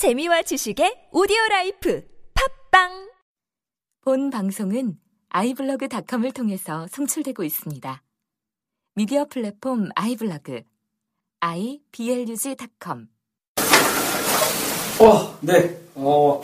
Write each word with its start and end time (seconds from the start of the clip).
재미와 0.00 0.40
지식의 0.40 1.08
오디오 1.12 1.36
라이프 1.50 2.02
팟빵 2.70 3.10
본 4.00 4.30
방송은 4.30 4.96
아이블로그닷컴을 5.28 6.32
통해서 6.32 6.86
송출되고 6.90 7.44
있습니다. 7.44 8.02
미디어 8.94 9.26
플랫폼 9.26 9.90
아이블로그 9.94 10.62
iblog.com 11.40 13.08
어, 15.00 15.38
네. 15.42 15.78
어, 15.96 16.40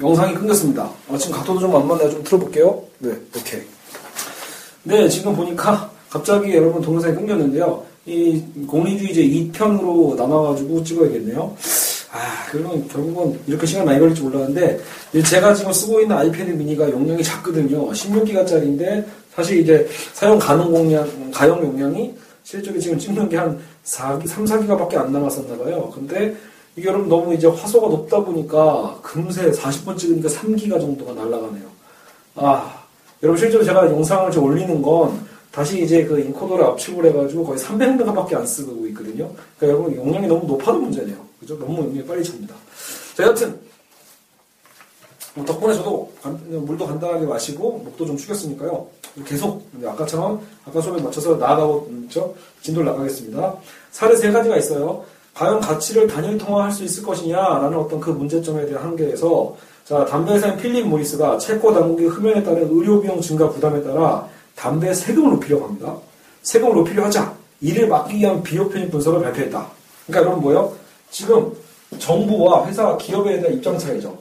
영상이 0.00 0.34
끊겼습니다. 0.34 0.90
어, 1.06 1.16
지금 1.16 1.36
각도도 1.36 1.60
좀안 1.60 1.86
맞나요? 1.86 2.10
좀 2.10 2.24
틀어볼게요. 2.24 2.82
네, 2.98 3.10
오케이. 3.36 3.62
네, 4.82 5.08
지금 5.08 5.36
보니까 5.36 5.88
갑자기 6.10 6.52
여러분 6.52 6.82
동영상이 6.82 7.14
끊겼는데요. 7.14 7.86
이 8.06 8.42
공리주의제 8.66 9.22
2편으로 9.22 10.16
나눠가지고 10.16 10.82
찍어야겠네요. 10.82 11.56
아, 12.16 12.46
그러면 12.50 12.88
결국은 12.88 13.38
이렇게 13.46 13.66
시간 13.66 13.84
많이 13.84 13.98
걸릴지 13.98 14.22
몰랐는데, 14.22 14.80
제가 15.24 15.52
지금 15.52 15.72
쓰고 15.72 16.00
있는 16.00 16.16
아이패드 16.16 16.50
미니가 16.50 16.90
용량이 16.90 17.22
작거든요. 17.22 17.90
16기가짜리인데, 17.90 19.04
사실 19.34 19.58
이제 19.58 19.86
사용 20.14 20.38
가능 20.38 20.72
공량, 20.72 21.30
가용 21.30 21.62
용량이 21.62 22.14
실제로 22.42 22.78
지금 22.78 22.98
찍는 22.98 23.28
게 23.28 23.36
한 23.36 23.58
4, 23.82 24.18
3, 24.26 24.44
4기가밖에 24.44 24.96
안 24.96 25.12
남았었나봐요. 25.12 25.90
근데 25.94 26.34
이게 26.74 26.88
여러분 26.88 27.08
너무 27.08 27.34
이제 27.34 27.46
화소가 27.46 27.88
높다 27.88 28.20
보니까 28.24 28.98
금세 29.02 29.50
40분 29.50 29.96
찍으니까 29.96 30.28
3기가 30.28 30.80
정도가 30.80 31.12
날아가네요. 31.12 31.64
아, 32.34 32.82
여러분 33.22 33.38
실제로 33.38 33.62
제가 33.62 33.86
영상을 33.86 34.30
좀 34.30 34.44
올리는 34.44 34.82
건 34.82 35.20
다시 35.52 35.82
이제 35.82 36.04
그 36.04 36.18
인코더를 36.18 36.64
압축을 36.64 37.06
해가지고 37.06 37.44
거의 37.44 37.58
300메가밖에 37.58 38.34
안 38.34 38.46
쓰고 38.46 38.86
있거든요. 38.88 39.30
그러니까 39.58 39.78
여러분 39.78 39.94
용량이 39.94 40.26
너무 40.26 40.46
높아도 40.46 40.80
문제네요. 40.80 41.25
그죠? 41.40 41.58
너무 41.58 41.78
용량이 41.78 42.06
빨리 42.06 42.24
찹니다. 42.24 42.54
자, 43.16 43.22
여하튼 43.24 43.58
뭐 45.34 45.44
덕분에 45.44 45.74
저도 45.74 46.10
간, 46.22 46.40
물도 46.48 46.86
간단하게 46.86 47.26
마시고 47.26 47.78
목도 47.84 48.06
좀 48.06 48.16
축였으니까요. 48.16 48.86
계속 49.24 49.66
아까처럼 49.84 50.40
아까 50.64 50.80
수업에 50.80 51.00
맞춰서 51.00 51.36
나아가고 51.36 51.90
있죠. 52.04 52.34
진도를 52.62 52.90
나가겠습니다. 52.90 53.54
사례 53.90 54.16
세 54.16 54.30
가지가 54.30 54.56
있어요. 54.56 55.04
과연 55.34 55.60
가치를 55.60 56.06
단일 56.06 56.38
통화할 56.38 56.72
수 56.72 56.82
있을 56.84 57.02
것이냐라는 57.02 57.76
어떤 57.76 58.00
그 58.00 58.10
문제점에 58.10 58.64
대한 58.66 58.84
한계에서 58.84 59.54
자 59.84 60.04
담배 60.06 60.32
회사인 60.32 60.56
필립 60.56 60.86
모리스가 60.86 61.38
체코 61.38 61.72
당국의 61.72 62.08
흡연에 62.08 62.42
따른 62.42 62.68
의료 62.70 63.00
비용 63.00 63.20
증가 63.20 63.48
부담에 63.48 63.82
따라 63.82 64.26
담배 64.54 64.92
세금을 64.92 65.32
높이려고 65.32 65.66
합니다. 65.66 65.96
세금을 66.42 66.74
높이려 66.76 67.04
하자 67.04 67.34
이를 67.60 67.88
막기 67.88 68.16
위한 68.16 68.42
비용 68.42 68.70
편입 68.70 68.90
분석을 68.90 69.22
발표했다. 69.22 69.66
그러니까 70.06 70.26
여러분 70.26 70.42
뭐예요? 70.42 70.75
지금 71.10 71.52
정부와 71.98 72.66
회사 72.66 72.96
기업에 72.96 73.40
대한 73.40 73.56
입장 73.56 73.78
차이죠. 73.78 74.16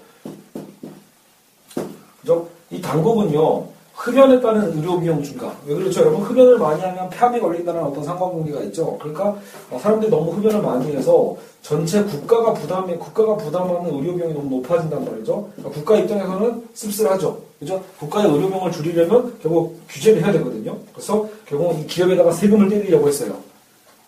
그죠? 2.21 2.47
이 2.71 2.81
당국은요 2.81 3.75
흡연에 3.95 4.39
따른 4.41 4.75
의료 4.77 4.99
비용 4.99 5.23
증가. 5.23 5.55
왜 5.65 5.73
그렇죠? 5.73 6.01
여러분 6.01 6.21
흡연을 6.21 6.57
많이 6.59 6.81
하면 6.81 7.09
폐암이 7.09 7.39
걸린다는 7.39 7.81
어떤 7.81 8.03
상관관계가 8.03 8.61
있죠. 8.63 8.97
그러니까 8.99 9.35
사람들이 9.79 10.11
너무 10.11 10.31
흡연을 10.33 10.61
많이 10.61 10.93
해서 10.93 11.35
전체 11.61 12.03
국가가 12.03 12.53
부담해 12.53 12.97
국가가 12.97 13.35
부담하는 13.37 13.95
의료 13.95 14.15
비용이 14.15 14.33
너무 14.33 14.49
높아진단 14.57 15.05
말이죠. 15.05 15.49
그러니까 15.55 15.79
국가 15.79 15.97
입장에서는 15.97 16.67
씁쓸하죠. 16.73 17.39
그죠? 17.59 17.81
국가의 17.99 18.29
의료 18.29 18.49
비용을 18.49 18.71
줄이려면 18.71 19.33
결국 19.41 19.79
규제를 19.89 20.23
해야 20.23 20.31
되거든요. 20.33 20.77
그래서 20.93 21.27
결국 21.47 21.79
이 21.79 21.87
기업에다가 21.87 22.31
세금을 22.31 22.69
때리려고 22.69 23.07
했어요. 23.07 23.35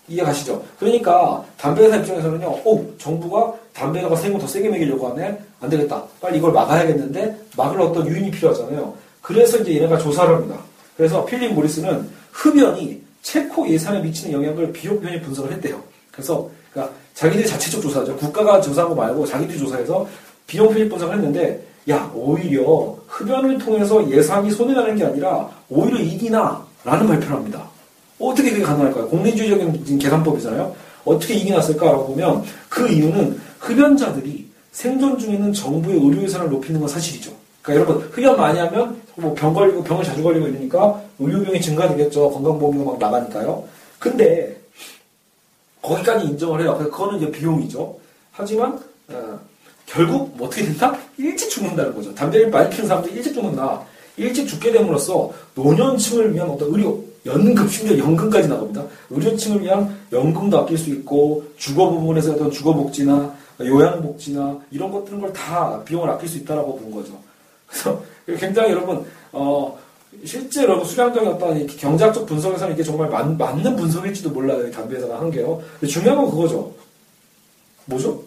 이해 0.07 0.23
가시죠? 0.23 0.63
그러니까 0.79 1.43
담배 1.57 1.83
회사 1.83 1.97
입장에서는요, 1.97 2.47
오, 2.63 2.97
정부가 2.97 3.53
담배에다가 3.73 4.15
세금 4.15 4.39
더 4.39 4.47
세게 4.47 4.69
매기려고 4.69 5.09
하네? 5.09 5.37
안 5.59 5.69
되겠다. 5.69 6.03
빨리 6.21 6.37
이걸 6.37 6.51
막아야겠는데, 6.53 7.37
막을 7.57 7.81
어떤 7.81 8.07
유인이 8.07 8.31
필요하잖아요. 8.31 8.93
그래서 9.21 9.57
이제 9.57 9.75
얘네가 9.75 9.97
조사를 9.97 10.33
합니다. 10.33 10.57
그래서 10.95 11.25
필립 11.25 11.53
모리스는 11.53 12.09
흡연이 12.31 13.01
체코 13.21 13.67
예산에 13.67 13.99
미치는 13.99 14.33
영향을 14.33 14.71
비용 14.71 14.99
편이 15.01 15.21
분석을 15.21 15.51
했대요. 15.53 15.81
그래서 16.11 16.49
그러니까 16.71 16.95
자기들이 17.13 17.47
자체적 17.47 17.81
조사죠. 17.81 18.15
국가가 18.15 18.61
조사한 18.61 18.89
거 18.89 18.95
말고 18.95 19.25
자기들이 19.25 19.59
조사해서 19.59 20.07
비용 20.47 20.69
편입 20.69 20.89
분석을 20.89 21.15
했는데 21.15 21.61
야 21.89 22.09
오히려 22.15 22.95
흡연을 23.07 23.57
통해서 23.57 24.09
예산이 24.09 24.51
손해나는 24.51 24.95
게 24.95 25.05
아니라 25.05 25.49
오히려 25.69 25.99
이기나 25.99 26.65
라는 26.85 27.05
발표를 27.05 27.35
합니다. 27.35 27.69
어떻게 28.19 28.51
그게 28.51 28.63
가능할까요? 28.63 29.07
공리주의적인 29.09 29.99
계산법이잖아요. 29.99 30.75
어떻게 31.05 31.35
이기 31.35 31.51
났을까라고 31.51 32.07
보면 32.07 32.43
그 32.69 32.87
이유는 32.89 33.39
흡연자들이 33.59 34.47
생존 34.71 35.17
중에는 35.17 35.53
정부의 35.53 35.99
의료 35.99 36.21
예산을 36.23 36.49
높이는 36.49 36.79
건 36.79 36.89
사실이죠. 36.89 37.31
그러니까 37.61 37.91
여러분 37.91 38.09
흡연 38.11 38.37
많이 38.37 38.59
하면 38.59 39.01
뭐 39.15 39.33
병 39.33 39.53
걸리고 39.53 39.83
병을 39.83 40.03
자주 40.03 40.21
걸리고 40.23 40.47
이러니까 40.47 41.01
의료비용이 41.19 41.59
증가되겠죠. 41.61 42.29
건강보험료가 42.31 42.91
막 42.91 42.99
나가니까요. 42.99 43.63
근데 43.99 44.55
거기까지 45.81 46.25
인정을 46.27 46.61
해요. 46.61 46.77
그거는 46.77 47.17
이제 47.17 47.31
비용이죠. 47.31 47.95
하지만 48.31 48.79
어, 49.09 49.39
결국 49.85 50.35
뭐 50.37 50.47
어떻게 50.47 50.63
된다? 50.65 50.95
일찍 51.17 51.49
죽는다는 51.49 51.95
거죠. 51.95 52.13
담배를 52.13 52.49
많이 52.49 52.69
피는 52.69 52.87
사람들이 52.87 53.15
일찍 53.15 53.33
죽는다. 53.33 53.81
일찍 54.17 54.47
죽게 54.47 54.71
됨으로써 54.71 55.31
노년층을 55.55 56.33
위한 56.33 56.49
어떤 56.49 56.69
의료 56.73 57.03
연금 57.27 57.67
심지어 57.67 57.97
연금까지 57.97 58.47
나갑니다. 58.47 58.83
의료층을 59.09 59.61
위한 59.61 59.95
연금도 60.11 60.57
아낄 60.59 60.77
수 60.77 60.89
있고 60.89 61.43
주거 61.57 61.89
부분에서 61.89 62.33
어떤 62.33 62.49
주거복지나 62.51 63.35
요양복지나 63.59 64.59
이런 64.71 64.91
것들은 64.91 65.19
걸 65.21 65.31
다 65.33 65.83
비용을 65.83 66.09
아낄 66.09 66.27
수 66.29 66.37
있다라고 66.39 66.77
본 66.79 66.91
거죠. 66.91 67.13
그래서 67.67 68.01
굉장히 68.39 68.71
여러분 68.71 69.05
어, 69.31 69.77
실제 70.25 70.63
여러분 70.63 70.85
수량적인 70.85 71.29
어떤 71.29 71.67
경제학적 71.67 72.25
분석에서는 72.25 72.73
이게 72.73 72.81
정말 72.83 73.09
맞, 73.09 73.27
맞는 73.35 73.75
분석일지도 73.75 74.29
몰라요. 74.31 74.69
담배 74.71 74.95
회사가 74.95 75.19
한 75.19 75.29
게요. 75.29 75.61
중요한 75.87 76.17
건 76.23 76.31
그거죠. 76.31 76.71
뭐죠? 77.85 78.21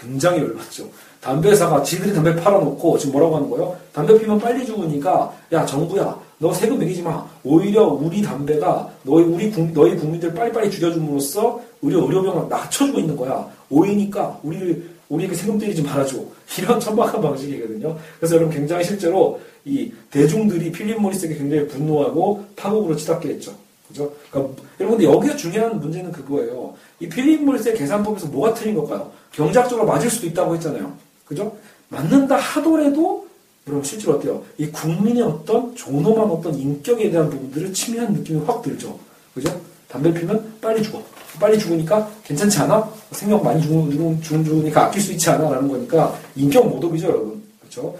굉장히 0.00 0.40
열받죠. 0.40 0.88
담배 1.20 1.50
회사가 1.50 1.82
지들이 1.82 2.12
담배 2.14 2.34
팔아놓고 2.36 2.98
지금 2.98 3.12
뭐라고 3.12 3.36
하는 3.36 3.50
거예요? 3.50 3.76
담배 3.92 4.18
피면 4.18 4.38
빨리 4.38 4.64
죽으니까 4.64 5.32
야 5.52 5.64
정부야 5.66 6.16
너 6.38 6.52
세금 6.52 6.78
매기지 6.78 7.02
마. 7.02 7.26
오히려 7.44 7.84
우리 7.86 8.20
담배가 8.20 8.90
너희 9.02 9.24
우리 9.24 9.50
국, 9.50 9.72
너희 9.72 9.96
국민들 9.96 10.34
빨리빨리 10.34 10.70
죽여줌으로써 10.70 11.60
의료 11.82 12.04
의료병을 12.04 12.48
낮춰주고 12.48 12.98
있는 12.98 13.16
거야. 13.16 13.48
오히니까 13.70 14.38
우리를 14.42 14.96
우리에게 15.08 15.34
세금 15.34 15.58
때리지 15.58 15.82
말아줘. 15.82 16.18
이런 16.58 16.78
천박한 16.78 17.20
방식이거든요. 17.20 17.96
그래서 18.18 18.36
여러분 18.36 18.54
굉장히 18.54 18.84
실제로 18.84 19.40
이 19.64 19.90
대중들이 20.10 20.70
필립 20.70 21.00
모리스에게 21.00 21.36
굉장히 21.36 21.66
분노하고 21.68 22.44
파국으로 22.54 22.96
치닫게 22.96 23.30
했죠. 23.30 23.52
그죠? 23.88 24.12
그러니까 24.30 24.62
여러분들 24.80 25.06
여기서 25.06 25.36
중요한 25.36 25.80
문제는 25.80 26.12
그거예요. 26.12 26.74
이 27.00 27.08
필립 27.08 27.44
모리스의 27.44 27.76
계산법에서 27.76 28.26
뭐가 28.28 28.52
틀린 28.52 28.74
걸까요? 28.74 29.10
경제학적으로 29.32 29.86
맞을 29.86 30.10
수도 30.10 30.26
있다고 30.26 30.54
했잖아요. 30.56 30.92
그죠? 31.24 31.56
맞는다 31.88 32.36
하더라도 32.36 33.25
여러분 33.66 33.82
실제로 33.82 34.14
어때요? 34.14 34.42
이 34.58 34.66
국민의 34.70 35.22
어떤 35.22 35.74
존엄한 35.74 36.30
어떤 36.30 36.54
인격에 36.54 37.10
대한 37.10 37.28
부분들을 37.28 37.72
침해한 37.72 38.12
느낌이 38.12 38.44
확 38.44 38.62
들죠. 38.62 38.98
그죠? 39.34 39.60
담배 39.88 40.12
피면 40.12 40.54
빨리 40.60 40.82
죽어. 40.82 41.02
빨리 41.40 41.58
죽으니까 41.58 42.08
괜찮지 42.24 42.60
않아? 42.60 42.88
생명 43.10 43.42
많이 43.42 43.60
죽, 43.60 44.22
죽, 44.22 44.44
죽으니까 44.44 44.86
아낄 44.86 45.02
수 45.02 45.12
있지 45.12 45.28
않아? 45.30 45.50
라는 45.50 45.68
거니까 45.68 46.16
인격 46.36 46.68
모독이죠, 46.68 47.08
여러분. 47.08 47.42
그렇죠? 47.60 47.96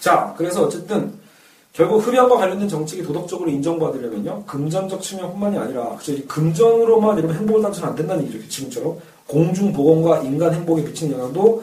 자, 0.00 0.34
그래서 0.36 0.64
어쨌든 0.64 1.12
결국 1.72 2.06
흡연과 2.06 2.36
관련된 2.36 2.68
정책이 2.68 3.02
도덕적으로 3.04 3.48
인정받으려면요. 3.48 4.44
금전적 4.44 5.02
측면뿐만이 5.02 5.56
아니라 5.56 5.96
그죠? 5.96 6.14
금전으로만 6.26 7.18
여러분 7.18 7.36
행복을 7.36 7.62
단순 7.62 7.84
안 7.84 7.94
된다는 7.94 8.24
얘기죠. 8.24 8.48
지금처럼 8.48 8.98
공중 9.26 9.72
보건과 9.72 10.20
인간 10.22 10.52
행복에 10.52 10.82
미치는 10.82 11.16
영향도 11.16 11.62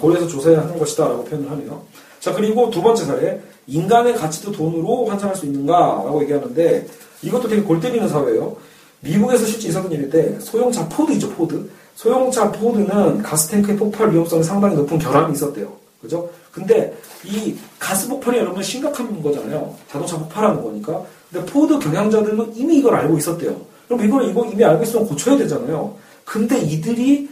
고려해서 0.00 0.26
조사해야 0.26 0.60
하는 0.62 0.78
것이다라고 0.78 1.24
표현을 1.24 1.50
하네요. 1.50 1.82
자, 2.20 2.32
그리고 2.34 2.70
두 2.70 2.82
번째 2.82 3.04
사례 3.04 3.40
인간의 3.66 4.14
가치도 4.14 4.52
돈으로 4.52 5.06
환산할 5.06 5.36
수 5.36 5.46
있는가라고 5.46 6.22
얘기하는데 6.22 6.86
이것도 7.22 7.48
되게 7.48 7.62
골 7.62 7.80
때리는 7.80 8.08
사례예요. 8.08 8.56
미국에서 9.00 9.46
실제 9.46 9.68
있었던 9.68 9.90
일인데 9.92 10.38
소형차 10.40 10.88
포드이죠 10.88 11.30
포드. 11.30 11.70
소형차 11.94 12.50
포드는 12.52 13.22
가스탱크의 13.22 13.76
폭발 13.76 14.12
위험성이 14.12 14.42
상당히 14.42 14.76
높은 14.76 14.98
결함이 14.98 15.32
있었대요. 15.32 15.72
그죠? 16.00 16.28
근데 16.52 16.96
이 17.24 17.56
가스 17.78 18.08
폭발이 18.08 18.38
여러분 18.38 18.62
심각한 18.62 19.20
거잖아요. 19.22 19.74
자동차 19.90 20.16
폭발하는 20.18 20.62
거니까. 20.62 21.02
근데 21.30 21.44
포드 21.52 21.78
경영자들도 21.78 22.52
이미 22.54 22.78
이걸 22.78 22.94
알고 22.94 23.18
있었대요. 23.18 23.56
그럼 23.86 24.04
이걸 24.04 24.28
이거 24.28 24.44
이미 24.46 24.64
알고 24.64 24.82
있으면 24.82 25.06
고쳐야 25.06 25.36
되잖아요. 25.38 25.94
근데 26.24 26.58
이들이 26.58 27.28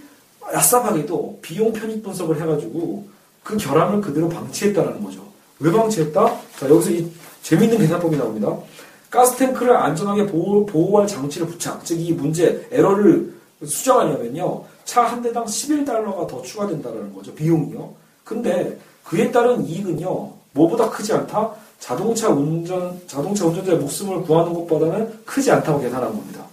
야싸하게도 0.52 1.38
비용 1.42 1.72
편입 1.72 2.02
분석을 2.02 2.40
해가지고 2.40 3.06
그 3.42 3.56
결함을 3.56 4.00
그대로 4.00 4.28
방치했다라는 4.28 5.02
거죠. 5.02 5.20
왜 5.60 5.72
방치했다? 5.72 6.36
자 6.58 6.68
여기서 6.68 6.90
이 6.90 7.10
재밌는 7.42 7.78
계산법이 7.78 8.16
나옵니다. 8.16 8.56
가스탱크를 9.10 9.76
안전하게 9.76 10.26
보호, 10.26 10.66
보호할 10.66 11.06
장치를 11.06 11.46
부착, 11.46 11.84
즉 11.84 11.98
이 12.00 12.12
문제, 12.12 12.66
에러를 12.70 13.34
수정하려면요. 13.64 14.64
차 14.84 15.02
한 15.02 15.22
대당 15.22 15.44
11달러가 15.44 16.26
더 16.28 16.42
추가된다는 16.42 17.14
거죠. 17.14 17.34
비용이요. 17.34 17.92
근데 18.24 18.78
그에 19.04 19.30
따른 19.30 19.64
이익은요. 19.64 20.32
뭐보다 20.52 20.90
크지 20.90 21.12
않다? 21.12 21.52
자동차 21.80 22.28
운전, 22.28 23.00
자동차 23.06 23.46
운전자의 23.46 23.78
목숨을 23.78 24.22
구하는 24.22 24.52
것보다는 24.52 25.20
크지 25.24 25.50
않다고 25.50 25.80
계산한 25.80 26.08
겁니다. 26.10 26.44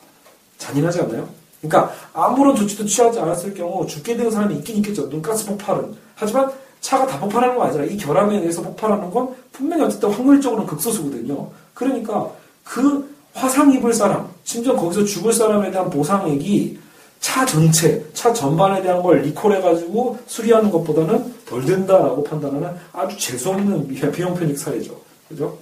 잔인하지 0.57 1.01
않나요? 1.01 1.27
그러니까 1.63 1.93
아무런 2.13 2.55
조치도 2.55 2.85
취하지 2.85 3.19
않았을 3.19 3.53
경우 3.53 3.87
죽게 3.87 4.17
되는 4.17 4.29
사람이 4.29 4.55
있긴 4.57 4.77
있겠죠. 4.77 5.07
눈가스 5.07 5.45
폭발은. 5.45 5.95
하지만 6.15 6.51
차가 6.81 7.07
다 7.07 7.17
폭발하는 7.19 7.55
거 7.55 7.63
아니잖아. 7.63 7.85
이 7.85 7.95
결함에 7.95 8.37
의해서 8.37 8.61
폭발하는 8.61 9.09
건 9.09 9.33
분명히 9.53 9.83
어쨌든 9.83 10.11
확률적으로는 10.11 10.67
극소수거든요. 10.67 11.49
그러니까 11.73 12.29
그 12.65 13.09
화상 13.33 13.71
입을 13.71 13.93
사람, 13.93 14.29
심지어 14.43 14.75
거기서 14.75 15.05
죽을 15.05 15.31
사람에 15.31 15.71
대한 15.71 15.89
보상액이 15.89 16.79
차 17.21 17.45
전체, 17.45 18.05
차 18.13 18.33
전반에 18.33 18.81
대한 18.81 19.01
걸 19.01 19.21
리콜해가지고 19.21 20.19
수리하는 20.27 20.69
것보다는 20.69 21.33
덜 21.45 21.65
된다라고 21.65 22.21
판단하는 22.23 22.69
아주 22.91 23.17
재수없는 23.17 23.87
비용 24.11 24.35
편익 24.35 24.57
사례죠. 24.57 24.99
그죠? 25.29 25.57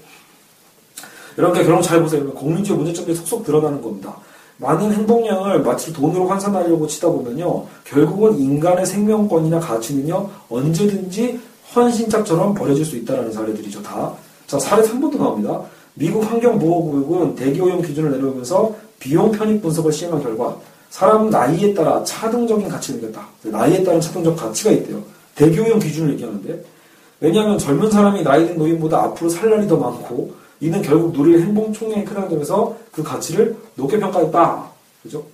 여러분들 1.37 1.63
결론 1.65 1.81
잘 1.81 2.01
보세요. 2.01 2.27
공민주의 2.31 2.75
문제점들이 2.77 3.15
속속 3.15 3.45
드러나는 3.45 3.79
겁니다. 3.79 4.17
많은 4.61 4.93
행동량을 4.93 5.63
마치 5.63 5.91
돈으로 5.91 6.27
환산하려고 6.27 6.85
치다 6.85 7.09
보면요. 7.09 7.65
결국은 7.83 8.37
인간의 8.37 8.85
생명권이나 8.85 9.59
가치는요. 9.59 10.29
언제든지 10.49 11.39
헌신짝처럼 11.75 12.53
버려질 12.53 12.85
수 12.85 12.95
있다는 12.97 13.31
사례들이죠. 13.31 13.81
다. 13.81 14.13
자, 14.45 14.59
사례 14.59 14.83
3번도 14.83 15.17
나옵니다. 15.17 15.61
미국 15.95 16.23
환경보호구역은 16.29 17.35
대기오염 17.35 17.81
기준을 17.81 18.11
내려오면서 18.11 18.73
비용 18.99 19.31
편익 19.31 19.61
분석을 19.63 19.91
시행한 19.91 20.21
결과 20.21 20.55
사람 20.91 21.29
나이에 21.29 21.73
따라 21.73 22.03
차등적인 22.03 22.67
가치를 22.69 23.01
느꼈다. 23.01 23.25
나이에 23.45 23.83
따른 23.83 23.99
차등적 23.99 24.35
가치가 24.35 24.71
있대요. 24.71 25.01
대기오염 25.35 25.79
기준을 25.79 26.13
얘기하는데 26.13 26.63
왜냐하면 27.19 27.57
젊은 27.57 27.89
사람이 27.89 28.23
나이 28.23 28.45
든 28.47 28.57
노인보다 28.57 29.03
앞으로 29.03 29.29
살 29.29 29.49
날이 29.49 29.67
더 29.67 29.77
많고 29.77 30.33
이는 30.61 30.81
결국 30.81 31.11
누릴 31.11 31.41
행복 31.41 31.73
크다는 31.73 32.29
점에서 32.29 32.77
그 32.91 33.01
가치를 33.01 33.57
높게 33.75 33.99
평가했다. 33.99 34.71
그죠? 35.01 35.25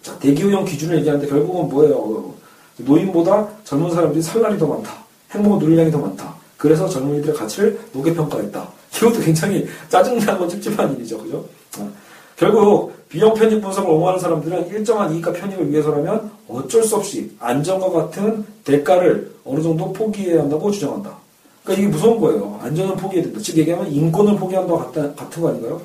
자, 0.00 0.16
대기오염 0.18 0.64
기준을 0.64 0.98
얘기하는데 0.98 1.28
결국은 1.28 1.68
뭐예요? 1.68 2.32
노인보다 2.76 3.48
젊은 3.64 3.90
사람들이 3.90 4.22
살 4.22 4.42
날이 4.42 4.56
더 4.58 4.66
많다. 4.66 4.92
행복을 5.32 5.58
누릴 5.58 5.78
양이 5.78 5.90
더 5.90 5.98
많다. 5.98 6.34
그래서 6.56 6.88
젊은이들의 6.88 7.34
가치를 7.34 7.80
높게 7.92 8.14
평가했다. 8.14 8.68
이것도 8.96 9.20
굉장히 9.20 9.66
짜증나고 9.88 10.46
찝찝한 10.46 10.96
일이죠. 10.96 11.18
그죠? 11.18 11.44
어. 11.78 11.90
결국 12.36 12.92
비용 13.08 13.34
편익 13.34 13.60
분석을 13.60 13.90
옹호하는 13.90 14.20
사람들은 14.20 14.68
일정한 14.68 15.12
이익과 15.12 15.32
편익을 15.32 15.70
위해서라면 15.70 16.30
어쩔 16.48 16.82
수 16.84 16.96
없이 16.96 17.30
안전과 17.40 17.90
같은 17.90 18.44
대가를 18.64 19.32
어느 19.44 19.60
정도 19.62 19.92
포기해야 19.92 20.42
한다고 20.42 20.70
주장한다. 20.70 21.23
그러니까 21.64 21.82
이게 21.82 21.86
무서운 21.88 22.20
거예요. 22.20 22.58
안전을 22.62 22.96
포기해야 22.96 23.24
된다. 23.24 23.40
즉 23.42 23.56
얘기하면 23.56 23.90
인권을 23.90 24.36
포기한다고 24.36 24.78
같은, 24.78 25.42
거 25.42 25.48
아닌가요? 25.48 25.80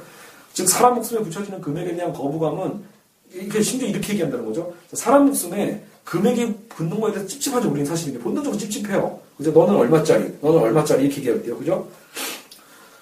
즉 0.54 0.70
사람 0.70 0.96
목숨에 0.96 1.22
붙여지는 1.22 1.62
금액에 1.62 1.96
대한 1.96 2.14
거부감은 2.14 2.84
이게 3.34 3.62
심지어 3.62 3.88
이렇게 3.88 4.14
얘기한다는 4.14 4.46
거죠. 4.46 4.74
사람 4.94 5.28
목숨에 5.28 5.84
금액이 6.04 6.54
붙는 6.70 7.00
거에 7.00 7.14
대해서 7.14 7.28
찝찝하죠. 7.28 7.70
우리는 7.70 7.86
사실인데 7.86 8.20
본능적으로 8.20 8.60
찝찝해요. 8.60 9.20
그죠? 9.38 9.52
너는 9.52 9.76
얼마짜리, 9.76 10.34
너는 10.42 10.60
얼마짜리 10.60 11.06
이렇게 11.06 11.18
얘기할 11.20 11.44
때요. 11.44 11.58
그죠? 11.58 11.88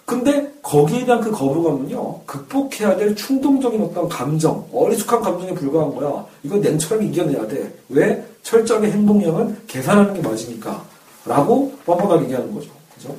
근데 0.05 0.53
거기에 0.61 1.05
대한 1.05 1.19
그 1.19 1.31
거부감은요, 1.31 2.21
극복해야 2.25 2.95
될 2.95 3.15
충동적인 3.15 3.81
어떤 3.81 4.07
감정, 4.07 4.65
어리숙한 4.71 5.21
감정에 5.21 5.53
불과한 5.53 5.95
거야. 5.95 6.25
이건 6.43 6.61
냉철하게 6.61 7.07
이겨내야 7.07 7.47
돼. 7.47 7.73
왜? 7.89 8.25
철저하게 8.43 8.91
행동량은 8.91 9.63
계산하는 9.67 10.13
게 10.13 10.21
맞으니까. 10.21 10.85
라고 11.27 11.73
뻔뻔하게 11.85 12.25
얘기하는 12.25 12.53
거죠. 12.53 12.69
그죠? 12.95 13.15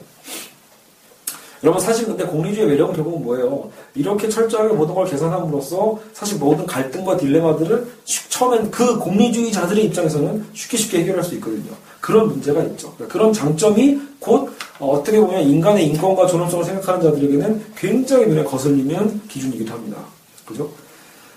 여러분 1.64 1.82
사실 1.82 2.06
근데 2.06 2.24
공리주의 2.24 2.66
매력은 2.68 2.94
결국은 2.94 3.22
뭐예요? 3.24 3.70
이렇게 3.94 4.28
철저하게 4.28 4.74
모든 4.74 4.94
걸 4.94 5.06
계산함으로써 5.06 5.98
사실 6.12 6.38
모든 6.38 6.64
갈등과 6.66 7.16
딜레마들을 7.16 7.86
처음엔 8.28 8.70
그 8.70 8.98
공리주의자들의 8.98 9.84
입장에서는 9.86 10.46
쉽게 10.54 10.76
쉽게 10.76 11.00
해결할 11.00 11.24
수 11.24 11.34
있거든요. 11.36 11.72
그런 12.00 12.28
문제가 12.28 12.62
있죠. 12.62 12.92
그러니까 12.94 13.12
그런 13.12 13.32
장점이 13.32 14.00
곧 14.20 14.50
어떻게 14.78 15.18
보면 15.18 15.42
인간의 15.42 15.86
인권과 15.88 16.28
존엄성을 16.28 16.64
생각하는 16.64 17.02
자들에게는 17.02 17.72
굉장히 17.76 18.26
눈에 18.26 18.44
거슬리는 18.44 19.22
기준이기도 19.26 19.72
합니다. 19.72 19.98
그죠? 20.46 20.70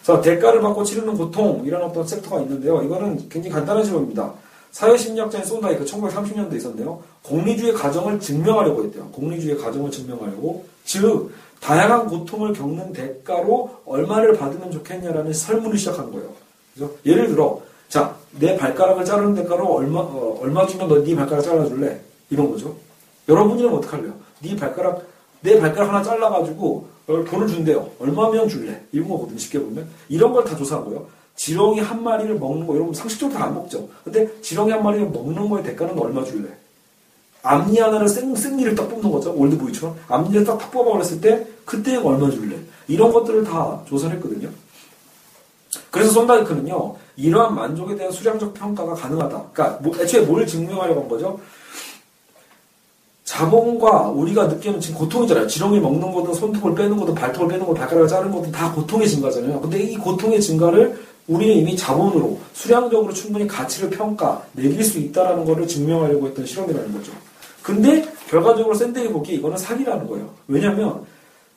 자, 0.04 0.22
대가를 0.22 0.62
받고 0.62 0.84
치르는 0.84 1.18
고통이라는 1.18 1.86
어떤 1.88 2.06
섹터가 2.06 2.42
있는데요. 2.42 2.82
이거는 2.84 3.28
굉장히 3.30 3.50
간단한 3.50 3.84
질문입니다. 3.84 4.34
사회심리학자인 4.72 5.44
손다이크 5.46 5.86
1930년대에 5.86 6.56
있었는데요. 6.58 7.04
공리주의 7.24 7.74
가정을 7.74 8.20
증명하려고 8.20 8.84
했대요. 8.86 9.08
공리주의 9.12 9.58
가정을 9.58 9.92
증명하려고. 9.92 10.66
즉, 10.86 11.32
다양한 11.60 12.08
고통을 12.08 12.54
겪는 12.54 12.94
대가로 12.94 13.70
얼마를 13.86 14.38
받으면 14.38 14.72
좋겠냐라는 14.72 15.34
설문을 15.34 15.78
시작한 15.78 16.12
거예요. 16.12 16.30
그죠? 16.74 16.92
예를 17.06 17.28
들어, 17.28 17.62
자, 17.90 18.16
내 18.40 18.58
발가락을 18.58 19.04
자르는 19.06 19.36
대가로 19.36 19.68
얼마, 19.76 20.00
어, 20.00 20.40
얼마 20.42 20.66
주면 20.66 20.88
너 20.88 21.04
네 21.04 21.16
발가락 21.16 21.44
잘라줄래? 21.44 22.00
이런 22.30 22.50
거죠. 22.50 22.76
여러분이라면 23.28 23.78
어떡할래요? 23.80 24.14
네 24.42 24.56
발가락, 24.56 25.04
내 25.42 25.60
발가락 25.60 25.90
하나 25.90 26.02
잘라가지고 26.02 26.88
돈을 27.08 27.48
준대요. 27.48 27.90
얼마면 28.00 28.48
줄래? 28.48 28.82
이런 28.94 29.10
거거든요. 29.10 29.38
쉽게 29.38 29.60
보면. 29.60 29.88
이런 30.08 30.32
걸 30.32 30.46
다 30.46 30.56
조사하고요. 30.56 31.06
지렁이 31.36 31.80
한 31.80 32.04
마리를 32.04 32.38
먹는 32.40 32.68
거, 32.68 32.76
여러분 32.76 32.94
상식적으로 32.94 33.38
다 33.38 33.46
안 33.46 33.56
먹죠. 33.56 33.88
근데 34.04 34.30
지렁이 34.42 34.72
한 34.72 34.84
마리를 34.84 35.10
먹는 35.10 35.50
거에 35.50 35.64
대가는 35.64 35.98
얼마 35.98 36.24
줄래? 36.24 36.50
앞니 37.44 37.80
하나를 37.80 38.08
생, 38.08 38.36
생리를 38.36 38.76
딱 38.76 38.88
뽑는 38.90 39.12
거죠. 39.12 39.34
올드보이처럼. 39.34 39.98
앞니를 40.08 40.46
딱, 40.46 40.60
딱 40.60 40.70
뽑아버렸을 40.72 41.20
때, 41.22 41.48
그때 41.66 41.96
얼마 41.96 42.30
줄래? 42.30 42.58
이런 42.88 43.12
것들을 43.12 43.44
다 43.44 43.82
조사를 43.88 44.16
했거든요. 44.18 44.50
그래서 45.90 46.12
손다이크는요, 46.12 46.96
이러한 47.16 47.56
만족에 47.56 47.96
대한 47.96 48.12
수량적 48.12 48.54
평가가 48.54 48.94
가능하다. 48.94 49.46
그러니까, 49.54 49.80
뭐, 49.82 49.98
애초에 50.00 50.22
뭘 50.22 50.46
증명하려고 50.46 51.02
한 51.02 51.10
거죠? 51.10 51.40
자본과 53.24 54.10
우리가 54.10 54.48
느끼는 54.48 54.80
지금 54.80 55.00
고통이잖아요. 55.00 55.48
지렁이 55.48 55.80
먹는 55.80 56.12
거든 56.12 56.34
손톱을 56.34 56.76
빼는 56.76 56.98
거든 56.98 57.16
발톱을 57.16 57.48
빼는 57.48 57.66
거든 57.66 57.80
발가락을 57.80 58.08
자르는 58.08 58.32
거든 58.36 58.52
다 58.52 58.72
고통의 58.74 59.08
증가잖아요. 59.08 59.62
근데 59.62 59.80
이 59.80 59.96
고통의 59.96 60.42
증가를 60.42 61.02
우리는 61.32 61.56
이미 61.56 61.78
자본으로 61.78 62.38
수량적으로 62.52 63.14
충분히 63.14 63.48
가치를 63.48 63.90
평가, 63.90 64.44
매길 64.52 64.84
수 64.84 65.00
있다라는 65.00 65.46
것을 65.46 65.66
증명하려고 65.66 66.28
했던 66.28 66.46
실험이라는 66.46 66.92
거죠. 66.92 67.14
근데 67.64 68.06
결과적으로 68.30 68.76
샌데이 68.76 69.08
보기 69.08 69.36
이거는 69.36 69.58
사기라는 69.58 70.08
거예요. 70.08 70.30
왜냐하면 70.50 71.06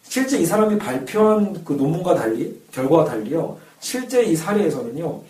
실제 0.04 0.38
이 0.38 0.46
사람이 0.46 0.78
발표한 0.78 1.64
그 1.64 1.72
논문과 1.72 2.14
달리 2.14 2.56
결과와 2.70 3.04
달리요. 3.04 3.58
실제 3.80 4.22
이 4.22 4.36
사례에서는요. 4.36 5.20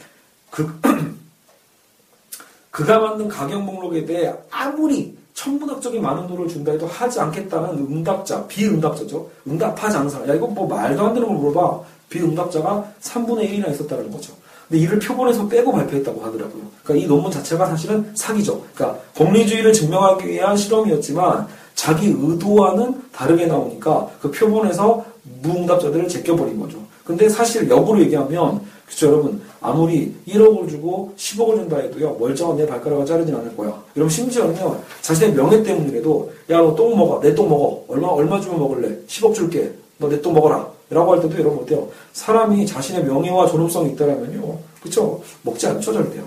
그 0.50 0.80
그가 2.70 2.98
만든 2.98 3.28
가격 3.28 3.62
목록에 3.62 4.04
대해 4.04 4.34
아무리 4.50 5.16
천문학적인 5.32 6.02
많은 6.02 6.26
돈을 6.26 6.48
준다 6.48 6.72
해도 6.72 6.86
하지 6.86 7.18
않겠다는 7.18 7.78
응답자, 7.78 8.46
비응답자죠. 8.46 9.26
응답하지 9.46 9.96
않은 9.96 10.10
사람. 10.10 10.28
야, 10.28 10.34
이거 10.34 10.46
뭐 10.46 10.66
말도 10.66 11.06
안 11.06 11.14
되는 11.14 11.28
걸 11.28 11.36
물어봐. 11.38 11.93
비응답자가 12.08 12.92
3분의 13.02 13.50
1이나 13.50 13.70
있었다는 13.72 14.10
거죠. 14.10 14.32
근데 14.68 14.82
이를 14.82 14.98
표본에서 14.98 15.46
빼고 15.48 15.72
발표했다고 15.72 16.20
하더라고요. 16.22 16.62
그러니까 16.82 17.04
이 17.04 17.08
논문 17.08 17.30
자체가 17.30 17.66
사실은 17.66 18.10
사기죠. 18.14 18.62
그러니까 18.74 18.98
공리주의를 19.16 19.72
증명하기 19.72 20.26
위한 20.28 20.56
실험이었지만 20.56 21.46
자기 21.74 22.06
의도와는 22.16 23.02
다르게 23.12 23.46
나오니까 23.46 24.08
그 24.20 24.30
표본에서 24.30 25.04
무응답자들을 25.42 26.08
제껴버린 26.08 26.58
거죠. 26.58 26.78
근데 27.04 27.28
사실 27.28 27.68
역으로 27.68 28.00
얘기하면 28.00 28.62
그렇죠 28.86 29.06
여러분 29.08 29.42
아무리 29.60 30.14
1억을 30.28 30.68
주고 30.68 31.12
10억을 31.16 31.56
준다 31.56 31.76
해도요 31.78 32.16
멀쩡한 32.18 32.56
내 32.56 32.66
발가락을 32.66 33.04
자르진 33.04 33.34
않을 33.34 33.56
거야. 33.56 33.82
이러면 33.94 34.10
심지어는요 34.10 34.78
자신의 35.02 35.34
명예 35.34 35.62
때문이라도 35.62 36.32
야 36.50 36.58
너 36.60 36.74
똥 36.74 36.96
먹어 36.96 37.20
내 37.20 37.34
똥 37.34 37.48
먹어 37.50 37.84
얼마 37.88 38.08
얼마 38.08 38.40
주면 38.40 38.58
먹을래 38.58 38.96
10억 39.06 39.34
줄게 39.34 39.72
너 39.98 40.08
내 40.08 40.20
똥 40.20 40.34
먹어라 40.34 40.68
라고 40.90 41.12
할 41.12 41.20
때도 41.22 41.38
여러분 41.38 41.60
어때요? 41.60 41.88
사람이 42.12 42.66
자신의 42.66 43.04
명예와 43.04 43.46
존엄성이 43.46 43.92
있다라면요. 43.92 44.58
그쵸? 44.82 45.22
먹지 45.42 45.66
않죠, 45.66 45.92
절대요. 45.92 46.26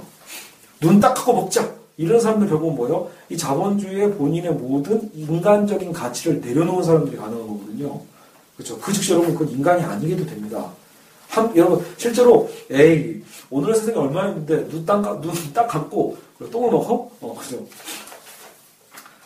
눈 0.82 1.00
딱 1.00 1.18
하고 1.20 1.34
먹자. 1.34 1.70
이런 1.98 2.20
사람들 2.20 2.48
결국은 2.48 2.76
뭐예요? 2.76 3.10
이 3.30 3.38
자본주의의 3.38 4.14
본인의 4.16 4.52
모든 4.54 5.10
인간적인 5.16 5.92
가치를 5.94 6.42
내려놓은 6.42 6.84
사람들이 6.84 7.18
가능한 7.18 7.48
거거든요. 7.48 8.02
그렇죠. 8.56 8.78
그 8.80 8.92
즉시 8.94 9.14
여러분 9.14 9.34
그건 9.34 9.50
인간이 9.50 9.84
아니게도 9.84 10.26
됩니다. 10.26 10.72
한, 11.30 11.56
여러분 11.56 11.84
실제로 11.98 12.50
에이 12.72 13.22
오늘 13.50 13.74
세상에 13.76 13.98
얼마였는데 13.98 14.56
눈딱 14.70 15.68
감고 15.68 16.18
똥을 16.52 16.72
먹어? 16.72 17.10
어 17.22 17.36
그죠. 17.40 17.66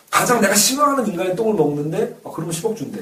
가장 0.10 0.40
내가 0.42 0.54
싫어하는 0.56 1.08
인간의 1.08 1.36
똥을 1.36 1.54
먹는데 1.56 2.18
아, 2.24 2.32
그러면 2.34 2.54
10억 2.54 2.76
준대. 2.76 3.00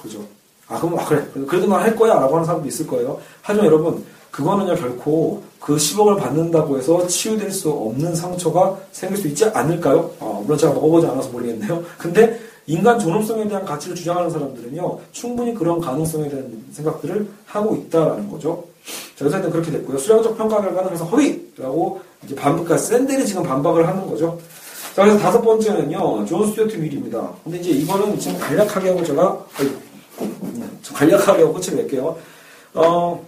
그죠. 0.00 0.24
아, 0.68 0.80
그럼, 0.80 0.98
아, 0.98 1.04
그래. 1.04 1.24
그래도 1.46 1.66
난할 1.66 1.94
거야. 1.94 2.14
라고 2.14 2.34
하는 2.34 2.44
사람도 2.44 2.66
있을 2.68 2.86
거예요. 2.86 3.20
하지만 3.42 3.66
여러분, 3.66 4.04
그거는요 4.36 4.74
결코 4.74 5.42
그 5.58 5.76
10억을 5.76 6.18
받는다고 6.18 6.76
해서 6.76 7.06
치유될 7.06 7.50
수 7.50 7.70
없는 7.70 8.14
상처가 8.14 8.76
생길 8.92 9.16
수 9.16 9.28
있지 9.28 9.46
않을까요? 9.46 10.10
어, 10.20 10.42
물론 10.44 10.58
제가 10.58 10.74
먹어보지 10.74 11.06
않아서 11.06 11.30
모르겠네요. 11.30 11.82
근데 11.96 12.38
인간 12.66 12.98
존엄성에 12.98 13.48
대한 13.48 13.64
가치를 13.64 13.96
주장하는 13.96 14.28
사람들은요 14.28 14.98
충분히 15.12 15.54
그런 15.54 15.80
가능성에 15.80 16.28
대한 16.28 16.64
생각들을 16.72 17.26
하고 17.46 17.76
있다라는 17.76 18.30
거죠. 18.30 18.64
자, 19.16 19.24
어쨌든 19.24 19.50
그렇게 19.50 19.70
됐고요. 19.70 19.96
수량적 19.96 20.36
평가 20.36 20.60
결과는 20.60 20.88
그래서 20.88 21.04
허위라고 21.06 22.00
이제 22.24 22.34
반박, 22.34 22.78
샌들이 22.78 23.24
지금 23.24 23.42
반박을 23.42 23.88
하는 23.88 24.06
거죠. 24.06 24.38
자, 24.94 25.02
그래서 25.02 25.18
다섯 25.18 25.40
번째는요, 25.40 26.26
존 26.26 26.46
스튜어트 26.48 26.76
밀입니다. 26.76 27.30
근데 27.44 27.58
이제 27.58 27.70
이거는 27.70 28.18
지금 28.18 28.38
간략하게 28.38 28.90
하고 28.90 29.02
제가, 29.02 29.44
간략하게 30.94 31.44
끝을 31.52 31.76
낼게요. 31.76 32.16
어, 32.74 33.26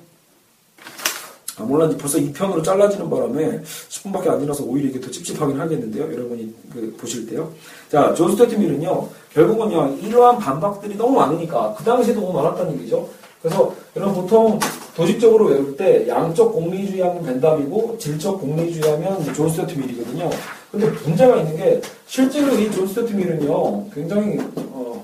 아, 1.58 1.62
물론 1.64 1.96
벌써 1.98 2.18
2편으로 2.18 2.62
잘라지는 2.62 3.10
바람에 3.10 3.60
10분밖에 3.88 4.28
안 4.28 4.40
지나서 4.40 4.62
오히려 4.64 4.90
이게 4.90 5.00
더 5.00 5.10
찝찝하긴 5.10 5.58
하겠는데요. 5.60 6.04
여러분이 6.04 6.54
그 6.72 6.96
보실 7.00 7.26
때요. 7.26 7.52
자, 7.90 8.14
존 8.14 8.30
스튜어트 8.30 8.54
밀은요, 8.54 9.08
결국은요, 9.34 9.96
이러한 10.02 10.38
반박들이 10.38 10.96
너무 10.96 11.16
많으니까, 11.16 11.74
그 11.76 11.82
당시에 11.82 12.14
너무 12.14 12.32
많았다는 12.32 12.74
얘기죠. 12.74 13.08
그래서 13.42 13.72
여러분 13.96 14.22
보통 14.22 14.58
도식적으로 14.96 15.46
외울 15.46 15.76
때 15.76 16.06
양적 16.08 16.52
공리주의하면 16.52 17.22
벤담이고 17.24 17.96
질적 17.98 18.40
공리주의하면 18.40 19.32
존 19.32 19.48
스튜어트 19.48 19.74
밀이거든요. 19.78 20.28
근데 20.72 20.88
문제가 21.04 21.36
있는 21.36 21.56
게 21.56 21.80
실제로 22.06 22.52
이 22.54 22.68
존 22.72 22.86
스튜어트 22.88 23.12
밀은요 23.12 23.90
굉장히 23.90 24.38
어, 24.56 24.98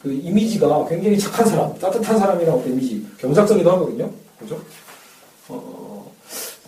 그 0.00 0.12
이미지가 0.12 0.86
굉장히 0.88 1.18
착한 1.18 1.46
사람, 1.46 1.76
따뜻한 1.78 2.18
사람이라고 2.18 2.64
이미지 2.66 3.04
경작적이기도 3.18 3.70
하거든요. 3.72 4.10
그죠? 4.38 4.60
어, 5.48 6.12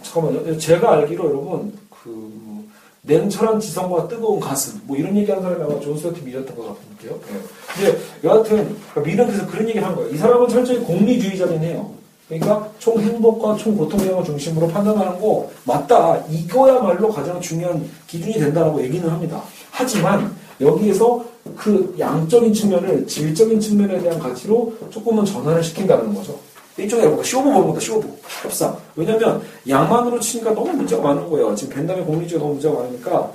잠깐만요. 0.03 0.59
제가 0.59 0.93
알기로 0.95 1.29
여러분 1.29 1.73
그 2.03 2.69
냉철한 3.03 3.61
지성과 3.61 4.09
뜨거운 4.09 4.41
가슴 4.41 4.81
뭐 4.85 4.97
이런 4.97 5.17
얘기하는 5.17 5.43
사람이 5.43 5.63
아마 5.63 5.81
존 5.81 5.97
스튜어트 5.97 6.21
밀이었던 6.23 6.57
것 6.57 6.69
같은데요. 6.69 7.21
네. 7.21 7.41
근데 7.75 7.99
여하튼 8.25 8.77
밀은 9.05 9.27
그래서 9.27 9.47
그런 9.47 9.69
얘기를 9.69 9.87
한 9.87 9.95
거예요. 9.95 10.11
이 10.11 10.17
사람은 10.17 10.49
철저히 10.49 10.81
공리주의자긴 10.81 11.63
해요. 11.63 11.95
그러니까 12.29 12.69
총 12.79 13.01
행복과 13.01 13.57
총 13.57 13.77
고통량을 13.77 14.23
중심으로 14.25 14.69
판단하는 14.69 15.21
거 15.21 15.51
맞다. 15.65 16.23
이거야말로 16.29 17.11
가장 17.11 17.41
중요한 17.41 17.89
기준이 18.07 18.35
된다라고 18.35 18.83
얘기는 18.83 19.09
합니다. 19.09 19.43
하지만 19.71 20.33
여기에서 20.61 21.25
그 21.57 21.95
양적인 21.99 22.53
측면을 22.53 23.07
질적인 23.07 23.59
측면에 23.61 24.01
대한 24.01 24.19
가치로 24.19 24.75
조금은 24.91 25.25
전환을 25.25 25.63
시킨다는 25.63 26.15
거죠. 26.15 26.39
이쪽에 26.79 27.07
뭐가 27.07 27.23
쇼부 27.23 27.51
보는 27.51 27.69
거다, 27.69 27.81
쇼부. 27.81 28.09
협상. 28.43 28.77
왜냐면 28.97 29.43
양만으로 29.69 30.21
치니까 30.21 30.55
너무 30.55 30.73
문제가 30.73 31.03
많은 31.03 31.29
거예요. 31.29 31.55
지금 31.55 31.75
벤담의 31.75 32.05
공리주의가 32.05 32.39
너무 32.43 32.55
문제가 32.55 32.75
많으니까. 32.81 33.33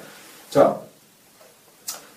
자, 0.49 0.79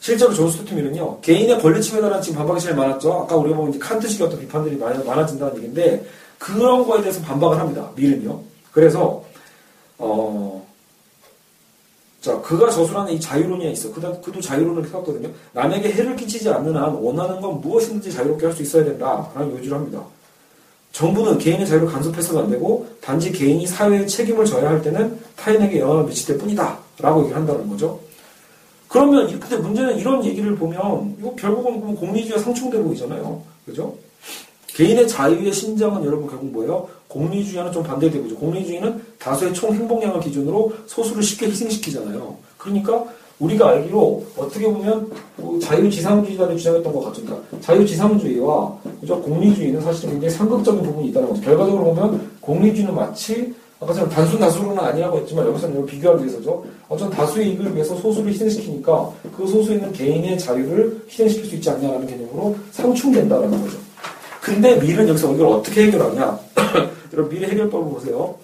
실제로 0.00 0.32
존 0.32 0.50
스튜어트 0.50 0.74
밀은요, 0.74 1.20
개인의 1.20 1.60
권리 1.60 1.80
침해에 1.80 2.00
대한 2.00 2.22
지금 2.22 2.38
반박이 2.38 2.60
제일 2.60 2.76
많았죠. 2.76 3.12
아까 3.12 3.36
우리가 3.36 3.56
보면 3.56 3.70
이제 3.70 3.78
칸트식의 3.78 4.26
어떤 4.26 4.40
비판들이 4.40 4.76
많이, 4.76 5.04
많아진다는 5.04 5.56
얘기인데, 5.56 6.06
그런 6.38 6.86
거에 6.86 7.00
대해서 7.00 7.20
반박을 7.20 7.58
합니다. 7.58 7.90
밀은요. 7.96 8.40
그래서, 8.72 9.22
어, 9.98 10.66
자, 12.20 12.40
그가 12.40 12.68
저술하는 12.68 13.12
이 13.12 13.20
자유론이 13.20 13.70
있어. 13.72 13.92
그다, 13.92 14.12
그도 14.20 14.40
자유론을 14.40 14.82
펴왔거든요. 14.82 15.28
남에게 15.52 15.92
해를 15.92 16.16
끼치지 16.16 16.48
않는 16.48 16.76
한 16.76 16.94
원하는 16.94 17.40
건 17.40 17.60
무엇이든지 17.60 18.12
자유롭게 18.12 18.46
할 18.46 18.54
수 18.54 18.62
있어야 18.62 18.84
된다. 18.84 19.30
라는 19.34 19.52
요지를 19.52 19.76
합니다. 19.76 20.02
정부는 20.92 21.38
개인의 21.38 21.66
자유를 21.66 21.86
간섭해서는 21.86 22.42
안 22.44 22.50
되고 22.50 22.88
단지 23.00 23.30
개인이 23.30 23.64
사회에 23.66 24.04
책임을 24.06 24.44
져야 24.46 24.70
할 24.70 24.82
때는 24.82 25.18
타인에게 25.36 25.78
영향을 25.78 26.06
미칠 26.06 26.34
때 26.34 26.40
뿐이다 26.40 26.78
라고 26.98 27.20
얘기를 27.20 27.36
한다는 27.36 27.68
거죠. 27.68 28.00
그러면 28.88 29.28
근데 29.38 29.56
문제는 29.58 29.98
이런 29.98 30.24
얘기를 30.24 30.56
보면 30.56 31.16
이거 31.20 31.34
결국은 31.36 31.94
공리주의가 31.94 32.42
상충되고 32.42 32.92
있잖아요. 32.94 33.42
그죠? 33.66 33.94
개인의 34.78 35.08
자유의 35.08 35.52
신장은 35.52 36.04
여러분 36.04 36.28
결국 36.28 36.52
뭐예요? 36.52 36.88
공리주의와는 37.08 37.72
좀 37.72 37.82
반대되고 37.82 38.28
죠 38.28 38.36
공리주의는 38.36 39.02
다수의 39.18 39.52
총 39.52 39.74
행복량을 39.74 40.20
기준으로 40.20 40.72
소수를 40.86 41.20
쉽게 41.20 41.46
희생시키잖아요. 41.46 42.36
그러니까 42.56 43.04
우리가 43.40 43.70
알기로 43.70 44.24
어떻게 44.36 44.66
보면 44.66 45.10
뭐 45.34 45.58
자유지상주의자를 45.58 46.56
주장했던 46.56 46.92
것 46.92 47.00
같습니다. 47.06 47.36
자유지상주의와? 47.60 48.78
공리주의는 49.08 49.80
사실은 49.80 50.12
굉장히 50.12 50.32
상극적인 50.32 50.80
부분이 50.84 51.08
있다는 51.08 51.28
거죠. 51.28 51.42
결과적으로 51.42 51.84
보면 51.86 52.30
공리주의는 52.40 52.94
마치 52.94 53.52
아까 53.80 53.92
전에 53.92 54.08
단순 54.08 54.38
다수로는 54.38 54.78
아니라고 54.78 55.18
했지만 55.18 55.44
여기서는 55.46 55.74
이걸 55.74 55.86
비교하기 55.86 56.22
위해서죠. 56.22 56.64
어떤 56.88 57.10
다수의 57.10 57.50
이익을 57.50 57.74
위해서 57.74 57.96
소수를 57.96 58.30
희생시키니까 58.30 59.12
그 59.36 59.44
소수에 59.44 59.74
있는 59.74 59.92
개인의 59.92 60.38
자유를 60.38 61.02
희생시킬 61.08 61.46
수 61.46 61.54
있지 61.56 61.68
않냐라는 61.68 62.06
개념으로 62.06 62.54
상충된다는 62.70 63.50
거죠. 63.50 63.87
근데 64.48 64.76
밀은 64.76 65.08
여기서 65.08 65.34
이걸 65.34 65.46
어떻게 65.48 65.86
해결하냐? 65.86 66.38
여러분 67.12 67.28
밀의 67.34 67.50
해결법을 67.50 67.92
보세요. 67.92 68.36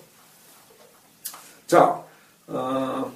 자, 1.67 2.01
어, 2.47 3.11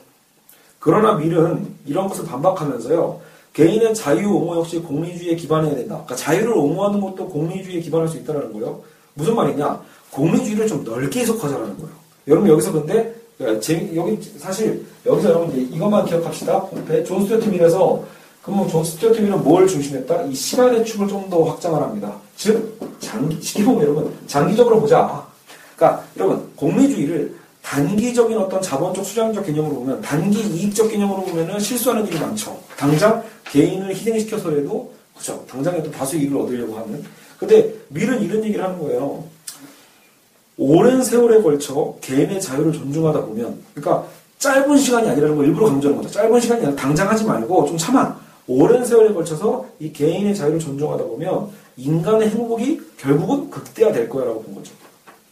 그러나 0.78 1.14
밀은 1.14 1.74
이런 1.86 2.08
것을 2.08 2.24
반박하면서요. 2.24 3.20
개인의 3.52 3.94
자유 3.94 4.28
옹호 4.28 4.56
역시 4.56 4.78
공리주의에 4.78 5.34
기반해야 5.36 5.74
된다. 5.74 5.94
그러니까 5.96 6.14
자유를 6.16 6.52
옹호하는 6.52 7.00
것도 7.00 7.28
공리주의에 7.28 7.80
기반할 7.80 8.08
수 8.08 8.16
있다는 8.18 8.52
거예요. 8.52 8.82
무슨 9.14 9.34
말이냐? 9.34 9.80
공리주의를 10.12 10.66
좀 10.66 10.84
넓게 10.84 11.20
해석하자라는 11.20 11.76
거예요. 11.76 11.90
여러분 12.28 12.48
여기서 12.50 12.72
근데 12.72 13.14
여기 13.40 14.20
사실 14.38 14.86
여기서 15.04 15.30
여러분 15.30 15.56
이것만 15.56 16.06
기억합시다. 16.06 16.66
존 17.06 17.22
스튜어트 17.24 17.48
밀에서 17.48 18.04
그럼 18.42 18.68
존 18.68 18.84
스튜어트 18.84 19.20
밀은 19.20 19.42
뭘 19.42 19.66
중심했다? 19.66 20.22
이 20.22 20.34
시간의 20.34 20.84
축을 20.84 21.08
좀 21.08 21.28
더 21.28 21.42
확장을 21.42 21.80
합니다. 21.82 22.14
즉 22.38 22.78
장기 23.00 23.42
쉽게 23.42 23.64
보면 23.64 23.82
여러분 23.82 24.14
장기적으로 24.28 24.80
보자. 24.80 25.26
그러니까 25.76 26.04
여러분 26.16 26.48
공리주의를 26.54 27.36
단기적인 27.62 28.38
어떤 28.38 28.62
자본적 28.62 29.04
수장적 29.04 29.44
개념으로 29.44 29.74
보면 29.74 30.00
단기 30.00 30.40
이익적 30.40 30.90
개념으로 30.90 31.22
보면은 31.24 31.58
실수하는 31.58 32.06
일이 32.06 32.18
많죠. 32.18 32.56
당장 32.76 33.22
개인을 33.50 33.90
희생시켜서라도 33.90 34.92
그죠. 35.16 35.44
당장에도 35.50 35.90
다수 35.90 36.16
이익을 36.16 36.38
얻으려고 36.38 36.78
하는. 36.78 37.04
근데 37.38 37.74
밀은 37.88 38.22
이런 38.22 38.44
얘기를 38.44 38.64
하는 38.64 38.78
거예요. 38.78 39.24
오랜 40.56 41.02
세월에 41.02 41.42
걸쳐 41.42 41.96
개인의 42.00 42.40
자유를 42.40 42.72
존중하다 42.72 43.26
보면, 43.26 43.58
그러니까 43.74 44.06
짧은 44.38 44.76
시간이 44.78 45.08
아니라는 45.08 45.36
걸 45.36 45.46
일부러 45.46 45.66
강조하는 45.66 46.02
거죠. 46.02 46.12
짧은 46.14 46.40
시간이 46.40 46.62
아니라 46.64 46.80
당장 46.80 47.08
하지 47.08 47.24
말고 47.24 47.66
좀 47.66 47.76
참아. 47.76 48.16
오랜 48.46 48.84
세월에 48.84 49.12
걸쳐서 49.12 49.66
이 49.78 49.92
개인의 49.92 50.34
자유를 50.34 50.58
존중하다 50.58 51.04
보면 51.04 51.50
인간의 51.78 52.28
행복이 52.30 52.80
결국은 52.98 53.48
극대화될 53.50 54.08
거야라고 54.08 54.42
본 54.42 54.56
거죠. 54.56 54.72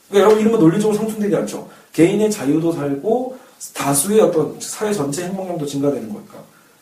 그러니까 0.09 0.27
여러분 0.27 0.41
이런 0.41 0.53
거 0.53 0.59
논리적으로 0.59 0.97
상충되지 0.97 1.35
않죠. 1.37 1.69
개인의 1.93 2.31
자유도 2.31 2.73
살고 2.73 3.37
다수의 3.75 4.21
어떤 4.21 4.57
사회 4.61 4.93
전체 4.93 5.25
행복량도 5.25 5.67
증가되는 5.67 6.13
거니까. 6.13 6.35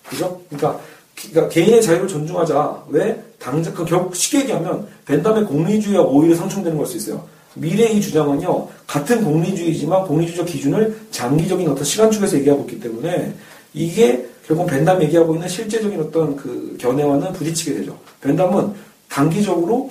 그죠? 0.07 0.41
그러니까, 0.51 0.79
그러니까 1.15 1.49
개인의 1.49 1.83
자유를 1.83 2.07
존중하자. 2.07 2.85
왜? 2.89 3.23
당장, 3.39 3.73
그 3.75 3.85
결국 3.85 4.15
쉽게 4.15 4.41
얘기하면 4.41 4.87
벤담의 5.07 5.45
공리주의와 5.45 6.03
오히려 6.05 6.37
상충되는 6.37 6.77
걸 6.77 6.87
수 6.87 6.97
있어요. 6.97 7.27
미래의 7.55 8.01
주장은요, 8.01 8.69
같은 8.87 9.25
공리주의지만 9.25 10.07
공리주의적 10.07 10.47
기준을 10.47 10.97
장기적인 11.11 11.69
어떤 11.69 11.85
시간축에서 11.85 12.39
얘기하고 12.39 12.63
있기 12.63 12.81
때문에 12.81 13.33
이게 13.73 14.27
결국 14.47 14.67
벤담 14.67 15.01
얘기하고 15.03 15.35
있는 15.35 15.49
실제적인 15.49 16.01
어떤 16.01 16.37
그 16.37 16.77
견해와는 16.81 17.33
부딪히게 17.33 17.75
되죠. 17.75 17.97
벤담은 18.21 18.75
단기적으로 19.15 19.89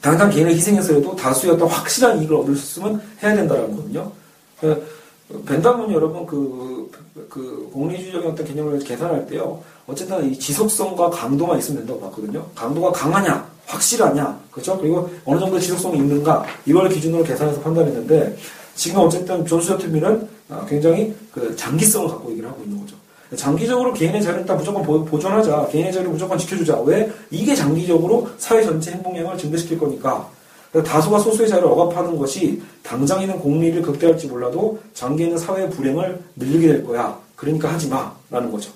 당장 0.00 0.30
개인을 0.30 0.52
희생해서라도 0.52 1.16
다수의 1.16 1.54
어떤 1.54 1.68
확실한 1.68 2.20
이익을 2.20 2.36
얻을 2.36 2.54
수 2.54 2.80
있으면 2.80 3.02
해야 3.20 3.34
된다는 3.34 3.70
거거든요. 3.70 4.12
그, 4.60 5.02
벤담은 5.46 5.92
여러분 5.92 6.24
그, 6.26 6.90
그 7.28 7.68
공리주의적인 7.72 8.30
어떤 8.30 8.46
개념을 8.46 8.78
계산할 8.78 9.26
때요. 9.26 9.62
어쨌든 9.86 10.30
이 10.30 10.38
지속성과 10.38 11.10
강도만 11.10 11.58
있으면 11.58 11.80
된다고 11.80 12.00
봤거든요. 12.00 12.46
강도가 12.54 12.92
강하냐, 12.92 13.44
확실하냐, 13.66 14.40
그렇죠? 14.52 14.78
그리고 14.78 15.10
어느 15.24 15.40
정도 15.40 15.58
지속성이 15.58 15.98
있는가 15.98 16.44
이걸 16.64 16.88
기준으로 16.88 17.24
계산해서 17.24 17.60
판단했는데 17.60 18.36
지금 18.76 19.00
어쨌든 19.00 19.44
존스 19.44 19.68
저트밀은 19.68 20.28
아, 20.48 20.64
굉장히 20.68 21.14
그 21.32 21.56
장기성을 21.56 22.08
갖고 22.08 22.30
얘기를 22.30 22.48
하고 22.48 22.62
있는 22.62 22.78
거죠. 22.80 22.94
장기적으로 23.36 23.92
개인의 23.92 24.22
자유를 24.22 24.44
딱 24.44 24.56
무조건 24.56 24.82
보 24.82 25.18
존하자. 25.18 25.68
개인의 25.72 25.92
자유를 25.92 26.12
무조건 26.12 26.36
지켜주자. 26.38 26.80
왜? 26.80 27.10
이게 27.30 27.54
장기적으로 27.54 28.28
사회 28.38 28.62
전체 28.62 28.92
행복량을 28.92 29.38
증대시킬 29.38 29.78
거니까. 29.78 30.28
다수가 30.72 31.18
소수의 31.18 31.48
자유를 31.48 31.68
억압하는 31.68 32.16
것이 32.16 32.62
당장에는 32.82 33.38
공리를 33.40 33.82
극대화할지 33.82 34.26
몰라도 34.26 34.78
장기에는 34.94 35.36
사회의 35.36 35.68
불행을 35.70 36.22
늘리게 36.36 36.68
될 36.68 36.84
거야. 36.84 37.18
그러니까 37.36 37.72
하지 37.72 37.88
마. 37.88 38.12
라는 38.30 38.50
거죠. 38.50 38.70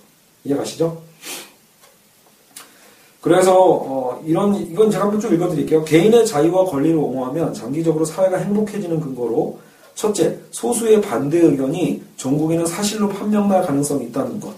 이해가시죠? 0.44 1.06
그래서 3.20 3.58
어, 3.58 4.22
이런 4.24 4.54
이건 4.54 4.90
제가 4.90 5.04
한번 5.04 5.18
좀 5.20 5.34
읽어드릴게요. 5.34 5.84
개인의 5.84 6.26
자유와 6.26 6.66
권리를 6.66 6.96
옹호하면 6.96 7.52
장기적으로 7.54 8.04
사회가 8.04 8.36
행복해지는 8.36 9.00
근거로 9.00 9.58
첫째, 9.96 10.38
소수의 10.50 11.00
반대 11.00 11.40
의견이 11.40 12.02
전국에는 12.16 12.64
사실로 12.66 13.08
판명날 13.08 13.62
가능성이 13.62 14.04
있다는 14.04 14.38
것. 14.38 14.54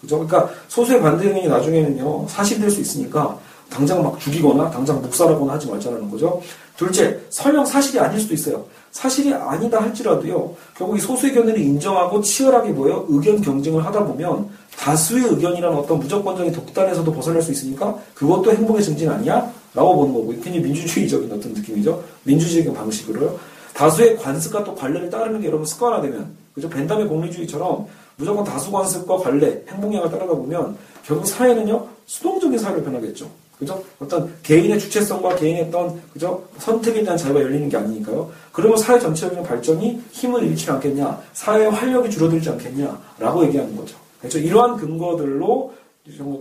그죠? 0.00 0.18
그러니까 0.18 0.50
소수의 0.66 1.00
반대 1.00 1.26
의견이 1.28 1.46
나중에는요 1.46 2.26
사실될 2.26 2.70
수 2.70 2.80
있으니까 2.80 3.38
당장 3.70 4.02
막 4.02 4.18
죽이거나 4.18 4.70
당장 4.70 5.00
묵살하거나 5.02 5.52
하지 5.52 5.68
말자는 5.68 6.10
거죠. 6.10 6.40
둘째, 6.76 7.20
설령 7.28 7.66
사실이 7.66 8.00
아닐 8.00 8.18
수도 8.18 8.32
있어요. 8.32 8.64
사실이 8.90 9.34
아니다 9.34 9.82
할지라도요, 9.82 10.56
결국 10.76 10.96
이 10.96 11.00
소수의 11.00 11.34
견해를 11.34 11.60
인정하고 11.60 12.22
치열하게 12.22 12.70
뭐예요? 12.70 13.04
의견 13.08 13.42
경쟁을 13.42 13.84
하다 13.84 14.06
보면 14.06 14.48
다수의 14.78 15.24
의견이라는 15.24 15.76
어떤 15.76 15.98
무조건적인 15.98 16.52
독단에서도 16.52 17.12
벗어날 17.12 17.42
수 17.42 17.52
있으니까 17.52 17.94
그것도 18.14 18.52
행복의 18.52 18.82
증진 18.82 19.10
아니야? 19.10 19.52
라고 19.74 19.96
보는 19.96 20.14
거고, 20.14 20.28
굉장히 20.28 20.60
민주주의적인 20.60 21.30
어떤 21.30 21.52
느낌이죠. 21.52 22.02
민주주의적인 22.22 22.72
방식으로요. 22.72 23.38
다수의 23.78 24.16
관습과 24.16 24.64
또 24.64 24.74
관례를 24.74 25.08
따르는 25.08 25.40
게 25.40 25.46
여러분 25.46 25.64
습관화되면, 25.64 26.36
그죠? 26.52 26.68
벤담의 26.68 27.06
공리주의처럼 27.06 27.86
무조건 28.16 28.42
다수 28.42 28.72
관습과 28.72 29.18
관례, 29.18 29.64
행복량을 29.68 30.10
따르다 30.10 30.32
보면 30.34 30.76
결국 31.04 31.24
사회는요, 31.24 31.86
수동적인 32.06 32.58
사회로 32.58 32.82
변하겠죠. 32.82 33.30
그죠? 33.56 33.80
어떤 34.00 34.34
개인의 34.42 34.80
주체성과 34.80 35.36
개인의 35.36 35.66
어떤, 35.68 36.02
그죠? 36.12 36.42
선택에 36.58 37.04
대한 37.04 37.16
자유가 37.16 37.40
열리는 37.40 37.68
게 37.68 37.76
아니니까요. 37.76 38.28
그러면 38.50 38.76
사회 38.78 38.98
전체적인 38.98 39.44
발전이 39.44 40.02
힘을 40.10 40.42
잃지 40.42 40.68
않겠냐, 40.72 41.20
사회의 41.32 41.70
활력이 41.70 42.10
줄어들지 42.10 42.50
않겠냐, 42.50 43.00
라고 43.20 43.44
얘기하는 43.46 43.76
거죠. 43.76 43.96
그렇죠? 44.18 44.38
이러한 44.38 44.76
근거들로 44.76 45.72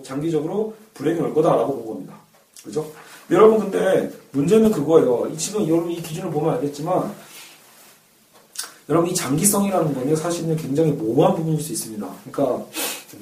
장기적으로 0.01 0.74
불행이 0.96 1.20
올 1.20 1.36
거다라고 1.36 1.75
본 1.75 1.86
겁니다. 1.86 2.15
그죠? 2.63 2.84
여러분, 3.29 3.60
근데 3.60 4.10
문제는 4.32 4.72
그거예요. 4.72 5.29
지금 5.38 5.67
여러분 5.67 5.91
이 5.91 6.01
기준을 6.01 6.32
보면 6.32 6.56
알겠지만, 6.56 7.13
여러분 8.89 9.10
이 9.10 9.13
장기성이라는 9.13 9.94
거는 9.94 10.15
사실은 10.15 10.56
굉장히 10.56 10.91
모호한 10.91 11.36
부분일 11.36 11.60
수 11.62 11.74
있습니다. 11.74 12.08
그러니까 12.32 12.65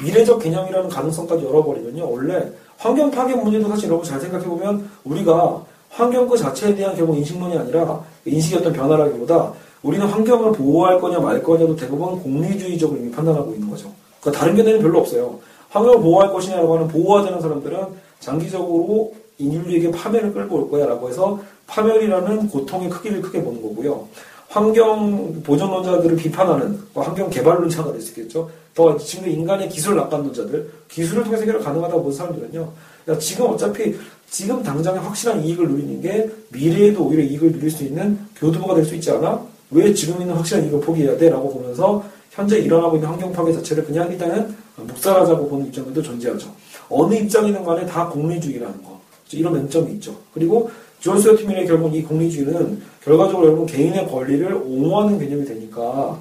미래적 0.01 0.39
개념이라는 0.39 0.89
가능성까지 0.89 1.45
열어버리면요. 1.45 2.09
원래 2.09 2.51
환경 2.77 3.09
파괴 3.09 3.35
문제도 3.35 3.67
사실 3.69 3.87
여러분 3.87 4.05
잘 4.05 4.19
생각해보면 4.19 4.89
우리가 5.03 5.63
환경 5.89 6.27
그 6.27 6.37
자체에 6.37 6.75
대한 6.75 6.95
결국 6.95 7.17
인식론이 7.17 7.57
아니라 7.57 8.03
인식의 8.25 8.59
어떤 8.59 8.73
변화라기보다 8.73 9.53
우리는 9.81 10.05
환경을 10.05 10.51
보호할 10.51 10.99
거냐 10.99 11.19
말 11.19 11.41
거냐도 11.41 11.75
대부분 11.75 12.19
공리주의적으로 12.21 12.99
이미 12.99 13.11
판단하고 13.11 13.53
있는 13.53 13.69
거죠. 13.69 13.91
그러니까 14.19 14.39
다른 14.39 14.55
견해는 14.55 14.81
별로 14.81 14.99
없어요. 14.99 15.39
환경을 15.69 15.99
보호할 15.99 16.31
것이냐라고 16.31 16.75
하는 16.75 16.87
보호하자는 16.87 17.41
사람들은 17.41 17.87
장기적으로 18.19 19.13
인류에게 19.37 19.91
파멸을 19.91 20.33
끌고 20.33 20.55
올 20.57 20.69
거야 20.69 20.85
라고 20.85 21.09
해서 21.09 21.39
파멸이라는 21.67 22.49
고통의 22.49 22.89
크기를 22.89 23.21
크게 23.21 23.43
보는 23.43 23.61
거고요. 23.61 24.07
환경 24.49 25.41
보존론자들을 25.43 26.15
비판하는 26.17 26.79
뭐 26.93 27.03
환경 27.03 27.29
개발론자가 27.29 27.91
될 27.91 28.01
수 28.01 28.09
있겠죠. 28.11 28.49
더 28.73 28.97
지금 28.97 29.29
인간의 29.29 29.69
기술 29.69 29.95
낙관론자들 29.95 30.69
기술을 30.89 31.23
통해서 31.23 31.43
해결 31.43 31.59
가능하다고 31.59 32.03
보는 32.03 32.15
사람들은요. 32.17 32.71
야, 33.09 33.17
지금 33.17 33.47
어차피 33.47 33.95
지금 34.29 34.61
당장에 34.63 34.97
확실한 34.99 35.43
이익을 35.43 35.67
누리는 35.67 36.01
게 36.01 36.29
미래에도 36.49 37.05
오히려 37.05 37.23
이익을 37.23 37.51
누릴 37.53 37.69
수 37.71 37.83
있는 37.83 38.17
교두보가 38.35 38.75
될 38.75 38.85
수 38.85 38.95
있지 38.95 39.11
않아? 39.11 39.41
왜 39.71 39.93
지금 39.93 40.21
있는 40.21 40.35
확실한 40.35 40.65
이익을 40.65 40.81
포기해야 40.81 41.17
돼? 41.17 41.29
라고 41.29 41.53
보면서 41.53 42.03
현재 42.31 42.57
일어나고 42.57 42.95
있는 42.97 43.09
환경 43.09 43.31
파괴 43.31 43.53
자체를 43.53 43.85
그냥 43.85 44.11
일단은 44.11 44.55
묵살하자고 44.75 45.47
보는 45.47 45.67
입장들도 45.67 46.01
존재하죠. 46.01 46.49
어느 46.89 47.15
입장이든 47.15 47.63
간에 47.63 47.85
다 47.85 48.07
공리주의라는 48.09 48.83
거. 48.83 48.95
이런 49.31 49.53
맹점이 49.53 49.91
있죠. 49.93 50.15
그리고 50.33 50.69
존 50.99 51.19
스튜어트 51.19 51.43
밀의 51.43 51.67
결국 51.67 51.95
이 51.95 52.01
공리주의는 52.03 52.81
결과적으로 53.03 53.47
여러분 53.47 53.65
개인의 53.65 54.07
권리를 54.07 54.53
옹호하는 54.53 55.19
개념이 55.19 55.45
되니까 55.45 56.19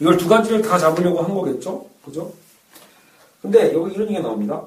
이걸 0.00 0.16
두 0.16 0.28
가지를 0.28 0.62
다 0.62 0.78
잡으려고 0.78 1.20
한 1.20 1.34
거겠죠? 1.34 1.86
그죠? 2.04 2.32
근데 3.40 3.72
여기 3.74 3.94
이런 3.94 4.08
얘기가 4.08 4.22
나옵니다. 4.22 4.62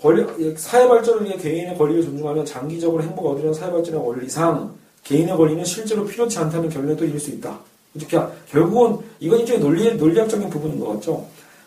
권리, 0.00 0.24
사회 0.56 0.86
발전을 0.86 1.24
위해 1.24 1.36
개인의 1.36 1.78
권리를 1.78 2.04
존중하면 2.04 2.44
장기적으로 2.44 3.02
행복을 3.02 3.32
얻으려는 3.32 3.54
사회 3.54 3.70
발전의 3.70 4.00
원리상 4.00 4.74
개인의 5.04 5.36
권리는 5.36 5.64
실제로 5.64 6.04
필요치 6.04 6.38
않다는 6.38 6.68
결론도 6.68 7.04
이룰 7.04 7.18
수 7.18 7.30
있다. 7.30 7.58
이렇게 7.94 8.20
결국은 8.50 8.98
이건 9.20 9.40
일종의 9.40 9.60
논리, 9.60 9.94
논리학적인 9.96 10.50
부분인 10.50 10.78
것 10.78 10.88
같죠? 10.94 11.26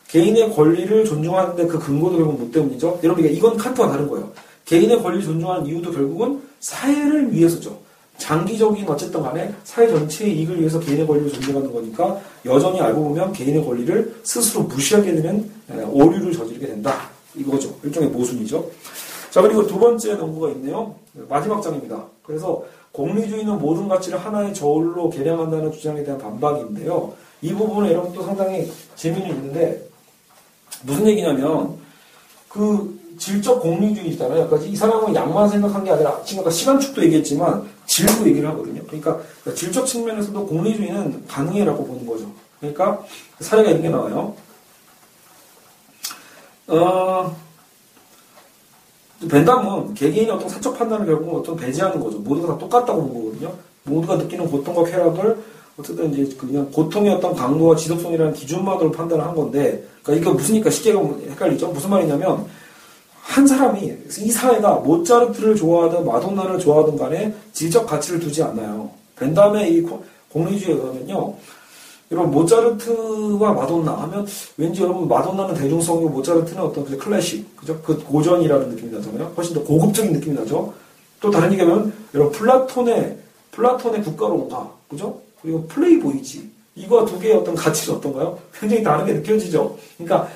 개인의 0.10 0.54
권리를 0.54 1.06
존중하는데 1.06 1.68
그 1.68 1.80
근거도 1.80 2.18
결국 2.18 2.40
뭐 2.40 2.52
때문이죠? 2.52 3.00
여러분, 3.04 3.26
이건 3.26 3.58
칸트와 3.58 3.90
다른 3.90 4.08
거예요. 4.08 4.32
개인의 4.70 5.02
권리를 5.02 5.26
존중하는 5.26 5.66
이유도 5.66 5.92
결국은 5.92 6.44
사회를 6.60 7.34
위해서죠. 7.34 7.76
장기적인 8.20 8.88
어쨌든 8.88 9.24
간에 9.24 9.52
사회 9.64 9.88
전체의 9.88 10.38
이익을 10.38 10.60
위해서 10.60 10.80
개인의 10.80 11.08
권리를 11.08 11.32
존중하는 11.34 11.74
거니까 11.74 12.20
여전히 12.46 12.80
알고 12.80 13.06
보면 13.06 13.34
개인의 13.34 13.66
권리를 13.66 14.20
스스로 14.22 14.64
무시하게 14.64 15.16
되면 15.16 15.50
오류를 15.90 16.34
저지르게 16.34 16.68
된다. 16.68 17.10
이거죠. 17.34 17.76
일종의 17.84 18.10
모순이죠. 18.10 18.70
자, 19.32 19.42
그리고 19.42 19.66
두 19.66 19.80
번째 19.80 20.12
연구가 20.12 20.52
있네요. 20.52 20.94
마지막 21.28 21.64
장입니다. 21.64 22.04
그래서 22.22 22.64
공리주의는 22.92 23.58
모든 23.58 23.88
가치를 23.88 24.20
하나의 24.20 24.54
저울로 24.54 25.10
계량한다는 25.10 25.72
주장에 25.72 26.04
대한 26.04 26.20
반박인데요. 26.20 27.14
이 27.42 27.54
부분은 27.54 27.90
여러분 27.90 28.14
또 28.14 28.22
상당히 28.22 28.72
재미는 28.96 29.30
있는데 29.30 29.82
무슨 30.84 31.08
얘기냐면 31.08 31.76
그 32.48 32.99
질적 33.20 33.62
공리주의잖아요. 33.62 34.48
그러니까 34.48 34.70
이 34.70 34.76
사람은 34.76 35.14
양만 35.14 35.50
생각한 35.50 35.84
게 35.84 35.92
아니라 35.92 36.22
지금 36.24 36.42
아까 36.42 36.50
시간축도 36.50 37.04
얘기했지만 37.04 37.70
질도 37.86 38.28
얘기를 38.28 38.50
하거든요. 38.50 38.82
그러니까 38.86 39.20
질적 39.54 39.86
측면에서도 39.86 40.48
공리주의는 40.48 41.28
가능해라고 41.28 41.86
보는 41.86 42.06
거죠. 42.06 42.32
그러니까 42.60 43.04
사례가 43.40 43.72
이렇게 43.72 43.90
나와요. 43.90 44.34
어, 46.68 47.36
벤담은 49.30 49.94
개개인의 49.96 50.32
어떤 50.32 50.48
사적 50.48 50.78
판단을 50.78 51.06
결국 51.06 51.36
어떤 51.36 51.56
배제하는 51.56 52.00
거죠. 52.00 52.20
모두가 52.20 52.54
다 52.54 52.58
똑같다고 52.58 53.02
보는 53.02 53.26
거거든요. 53.26 53.54
모두가 53.84 54.16
느끼는 54.16 54.50
고통과 54.50 54.84
쾌락을 54.84 55.38
어쨌든 55.78 56.14
이제 56.14 56.36
그냥 56.38 56.70
고통의 56.72 57.14
어떤 57.14 57.34
강도와 57.36 57.76
지속성이라는 57.76 58.34
기준만으로 58.34 58.92
판단을 58.92 59.26
한 59.26 59.34
건데, 59.34 59.88
그러니까 60.04 60.30
이게 60.30 60.38
무슨니까 60.38 60.70
쉽게 60.70 60.92
헷갈리죠. 60.92 61.70
무슨 61.70 61.90
말이냐면 61.90 62.46
한 63.30 63.46
사람이 63.46 63.94
이 64.22 64.32
사회가 64.32 64.78
모차르트를 64.78 65.56
좋아하든 65.56 66.04
마돈나를 66.04 66.58
좋아하든 66.58 66.98
간에 66.98 67.32
질적 67.54 67.86
가치를 67.86 68.20
두지 68.20 68.42
않아요. 68.42 68.90
벤담의 69.18 69.72
이 69.72 69.86
공리주의에 70.30 70.76
의하면요. 70.76 71.36
여러분 72.12 72.32
모차르트와 72.32 73.54
마돈나 73.54 73.92
하면 74.02 74.26
왠지 74.58 74.82
여러분 74.82 75.08
마돈나는 75.08 75.54
대중성이고 75.54 76.10
모차르트는 76.10 76.64
어떤 76.64 76.84
그 76.86 76.98
클래식 76.98 77.56
그죠? 77.56 77.80
그 77.84 78.04
고전이라는 78.04 78.70
느낌이 78.70 78.92
나잖아요. 78.92 79.32
훨씬 79.38 79.54
더 79.54 79.64
고급적인 79.64 80.12
느낌이 80.14 80.36
나죠. 80.36 80.74
또 81.22 81.30
다른 81.30 81.52
얘기하면 81.52 81.94
여러분 82.16 82.34
플라톤의 82.34 83.16
플라톤의 83.52 84.02
국가론과 84.02 84.72
그죠? 84.90 85.22
그리고 85.44 85.68
플레이보이지 85.68 86.50
이거 86.74 87.06
두 87.06 87.20
개의 87.20 87.36
어떤 87.36 87.54
가치는 87.54 88.00
어떤가요? 88.00 88.40
굉장히 88.60 88.82
다르게 88.82 89.14
느껴지죠. 89.14 89.78
그러니까 90.00 90.28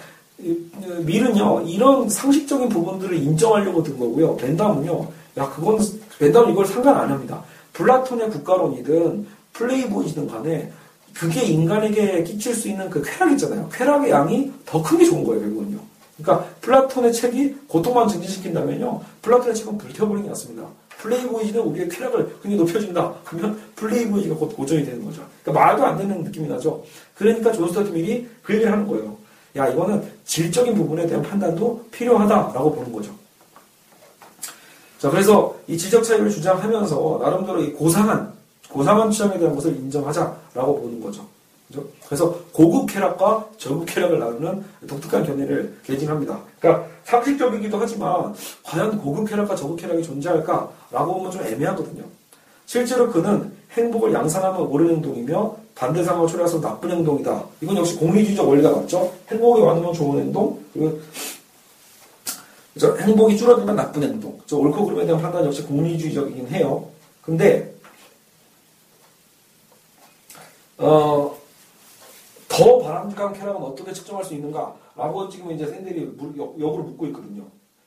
밀은요 1.05 1.61
이런 1.67 2.09
상식적인 2.09 2.69
부분들을 2.69 3.15
인정하려고 3.17 3.81
든 3.83 3.97
거고요. 3.97 4.35
벤담은요 4.37 5.07
야 5.37 5.49
그건 5.49 5.79
벤담은 6.19 6.51
이걸 6.51 6.65
상관 6.65 6.95
안 6.97 7.09
합니다. 7.11 7.43
플라톤의 7.73 8.29
국가론이든 8.29 9.25
플레이보이든 9.53 10.27
간에 10.27 10.71
그게 11.13 11.43
인간에게 11.43 12.23
끼칠 12.23 12.53
수 12.55 12.67
있는 12.67 12.89
그 12.89 13.01
쾌락 13.03 13.31
있잖아요. 13.31 13.69
쾌락의 13.71 14.11
양이 14.11 14.51
더 14.65 14.81
큰 14.81 14.97
게 14.97 15.05
좋은 15.05 15.23
거예요, 15.23 15.41
결국은요. 15.41 15.77
그러니까 16.17 16.45
플라톤의 16.61 17.13
책이 17.13 17.55
고통만 17.67 18.07
증진시킨다면요. 18.07 19.01
플라톤의 19.21 19.55
책은 19.55 19.77
불태워버리는 19.77 20.23
게 20.23 20.29
낫습니다. 20.29 20.67
플레이보이는 20.99 21.59
우리의 21.59 21.89
쾌락을 21.89 22.27
굉장히 22.41 22.57
높여준다. 22.57 23.13
그러면 23.25 23.59
플레이보이가 23.75 24.35
곧 24.35 24.55
고전이 24.55 24.85
되는 24.85 25.03
거죠. 25.03 25.21
그러니까 25.43 25.65
말도 25.65 25.85
안 25.85 25.97
되는 25.97 26.23
느낌이 26.23 26.47
나죠. 26.47 26.83
그러니까 27.15 27.51
존 27.51 27.67
스튜어트 27.69 27.89
밀이 27.89 28.27
그 28.41 28.53
얘기를 28.53 28.71
하는 28.71 28.87
거예요. 28.87 29.17
야, 29.55 29.67
이거는 29.67 30.01
질적인 30.25 30.75
부분에 30.75 31.05
대한 31.07 31.21
판단도 31.21 31.87
필요하다라고 31.91 32.75
보는 32.75 32.91
거죠. 32.91 33.11
자, 34.99 35.09
그래서 35.09 35.55
이 35.67 35.77
질적 35.77 36.03
차이를 36.03 36.29
주장하면서 36.29 37.19
나름대로 37.21 37.61
이 37.61 37.73
고상한, 37.73 38.31
고상한 38.69 39.11
취향에 39.11 39.37
대한 39.37 39.53
것을 39.53 39.75
인정하자라고 39.75 40.81
보는 40.81 41.01
거죠. 41.01 41.25
그죠? 41.67 41.85
그래서 42.05 42.39
고급 42.51 42.85
쾌락과 42.87 43.47
저급 43.57 43.85
쾌락을 43.85 44.19
나누는 44.19 44.63
독특한 44.87 45.25
견해를 45.25 45.77
개진합니다. 45.83 46.39
그러니까 46.59 46.87
상식적이기도 47.05 47.77
하지만 47.77 48.33
과연 48.63 48.97
고급 48.99 49.27
쾌락과 49.27 49.55
저급 49.55 49.79
쾌락이 49.79 50.03
존재할까라고 50.03 51.13
보면 51.15 51.31
좀 51.31 51.43
애매하거든요. 51.43 52.03
실제로 52.65 53.11
그는 53.11 53.51
행복을 53.71 54.13
양산하면 54.13 54.61
옳은 54.61 54.95
행동이며 54.95 55.55
반대 55.75 56.03
상황을 56.03 56.27
초래해서 56.27 56.61
나쁜 56.61 56.91
행동이다. 56.91 57.43
이건 57.61 57.77
역시 57.77 57.95
공리주의적 57.97 58.47
원리가 58.47 58.71
맞죠. 58.71 59.11
행복이 59.29 59.61
많으면 59.61 59.93
좋은 59.93 60.19
행동, 60.19 60.59
그리고? 60.73 60.99
행복이 62.99 63.37
줄어들면 63.37 63.75
나쁜 63.75 64.03
행동. 64.03 64.39
저 64.45 64.57
옳고 64.57 64.85
그름에 64.85 65.05
대한 65.05 65.21
판단 65.21 65.45
역시 65.45 65.63
공리주의적이긴 65.63 66.47
해요. 66.49 66.87
근데 67.21 67.73
어, 70.77 71.35
더 72.47 72.79
바람직한 72.79 73.33
쾌락은 73.33 73.61
어떻게 73.61 73.93
측정할 73.93 74.23
수 74.23 74.33
있는가? 74.33 74.75
라고 74.95 75.29
지금 75.29 75.51
이제 75.51 75.65
샌들이 75.65 76.01
역으로 76.59 76.83
묻고 76.83 77.07
있거든요. 77.07 77.43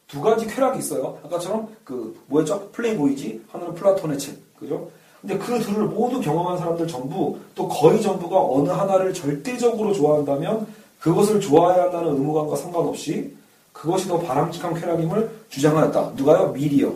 두 0.08 0.20
가지 0.20 0.46
쾌락이 0.46 0.78
있어요. 0.78 1.18
아까처럼 1.24 1.68
그 1.84 2.18
뭐였죠? 2.26 2.70
플레이보이지, 2.70 3.44
하나는 3.48 3.74
플라톤의 3.74 4.18
책, 4.18 4.38
그죠? 4.58 4.88
근데 5.20 5.38
그 5.38 5.58
둘을 5.58 5.84
모두 5.84 6.20
경험한 6.20 6.58
사람들 6.58 6.86
전부 6.86 7.38
또 7.54 7.68
거의 7.68 8.00
전부가 8.00 8.40
어느 8.40 8.68
하나를 8.68 9.12
절대적으로 9.12 9.92
좋아한다면 9.92 10.66
그것을 11.00 11.40
좋아해야 11.40 11.84
한다는 11.84 12.12
의무감과 12.12 12.56
상관없이 12.56 13.34
그것이 13.72 14.08
더 14.08 14.18
바람직한 14.18 14.74
쾌락임을 14.74 15.30
주장하였다. 15.50 16.12
누가요? 16.16 16.52
미리요. 16.52 16.94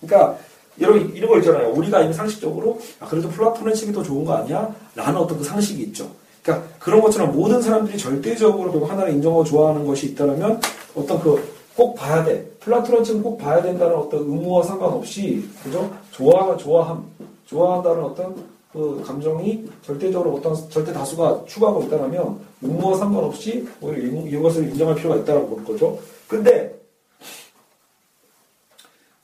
그러니까 0.00 0.38
이런 0.76 1.14
이런 1.14 1.30
거 1.30 1.38
있잖아요. 1.38 1.70
우리가 1.72 2.02
이미 2.02 2.14
상식적으로 2.14 2.78
아, 3.00 3.06
그래도 3.06 3.28
플라톤의 3.28 3.74
책이 3.74 3.92
더 3.92 4.02
좋은 4.02 4.24
거 4.24 4.34
아니야? 4.34 4.74
라는 4.94 5.18
어떤 5.18 5.38
그 5.38 5.44
상식이 5.44 5.82
있죠. 5.84 6.10
그러니까 6.42 6.66
그런 6.78 7.00
것처럼 7.00 7.32
모든 7.32 7.60
사람들이 7.60 7.98
절대적으로 7.98 8.72
결국 8.72 8.90
하나를 8.90 9.12
인정하고 9.12 9.44
좋아하는 9.44 9.86
것이 9.86 10.06
있다면 10.06 10.60
어떤 10.94 11.20
그 11.20 11.62
꼭 11.76 11.94
봐야 11.94 12.22
돼. 12.22 12.44
플라톤의 12.60 13.04
책은 13.04 13.22
꼭 13.22 13.38
봐야 13.38 13.62
된다는 13.62 13.96
어떤 13.96 14.20
의무와 14.20 14.62
상관없이 14.62 15.48
그죠? 15.62 15.90
좋아 16.12 16.56
좋아함, 16.56 17.04
좋아한다는 17.46 18.04
어떤 18.04 18.52
그 18.72 19.02
감정이 19.06 19.68
절대적으로 19.84 20.34
어떤 20.36 20.54
절대 20.70 20.92
다수가 20.92 21.44
추구하고 21.46 21.82
있다면 21.84 22.40
의무와 22.62 22.96
상관없이 22.96 23.66
오히려 23.80 24.06
이- 24.22 24.30
이것을 24.30 24.68
인정할 24.68 24.94
필요가 24.94 25.16
있다고 25.16 25.48
보는 25.48 25.64
거죠. 25.64 25.98
근데 26.28 26.74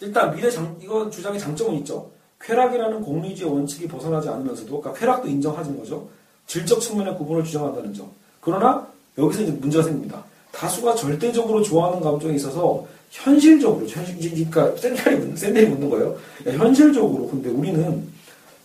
일단 0.00 0.34
미래 0.34 0.50
장, 0.50 0.76
이건 0.82 1.10
주장의 1.10 1.40
장점은 1.40 1.74
있죠. 1.78 2.10
쾌락이라는 2.40 3.02
공리주의 3.02 3.50
원칙이 3.50 3.88
벗어나지 3.88 4.28
않으면서도, 4.28 4.80
그러니까 4.80 4.92
쾌락도 5.00 5.28
인정하는 5.28 5.76
거죠. 5.78 6.08
질적 6.46 6.80
측면의 6.80 7.16
구분을 7.16 7.42
주장한다는 7.44 7.92
점. 7.92 8.08
그러나 8.40 8.86
여기서 9.16 9.42
이제 9.42 9.52
문제가 9.52 9.82
생깁니다. 9.82 10.22
다수가 10.52 10.94
절대적으로 10.94 11.62
좋아하는 11.62 12.00
감정이 12.00 12.36
있어서 12.36 12.86
현실적으로, 13.10 13.86
현실, 13.86 14.16
그러니까 14.18 14.76
샌들이 14.76 15.16
묻는, 15.16 15.36
샌들이 15.36 15.66
묻는 15.66 15.90
거예요. 15.90 16.16
야, 16.46 16.52
현실적으로, 16.52 17.28
근데 17.28 17.50
우리는 17.50 18.06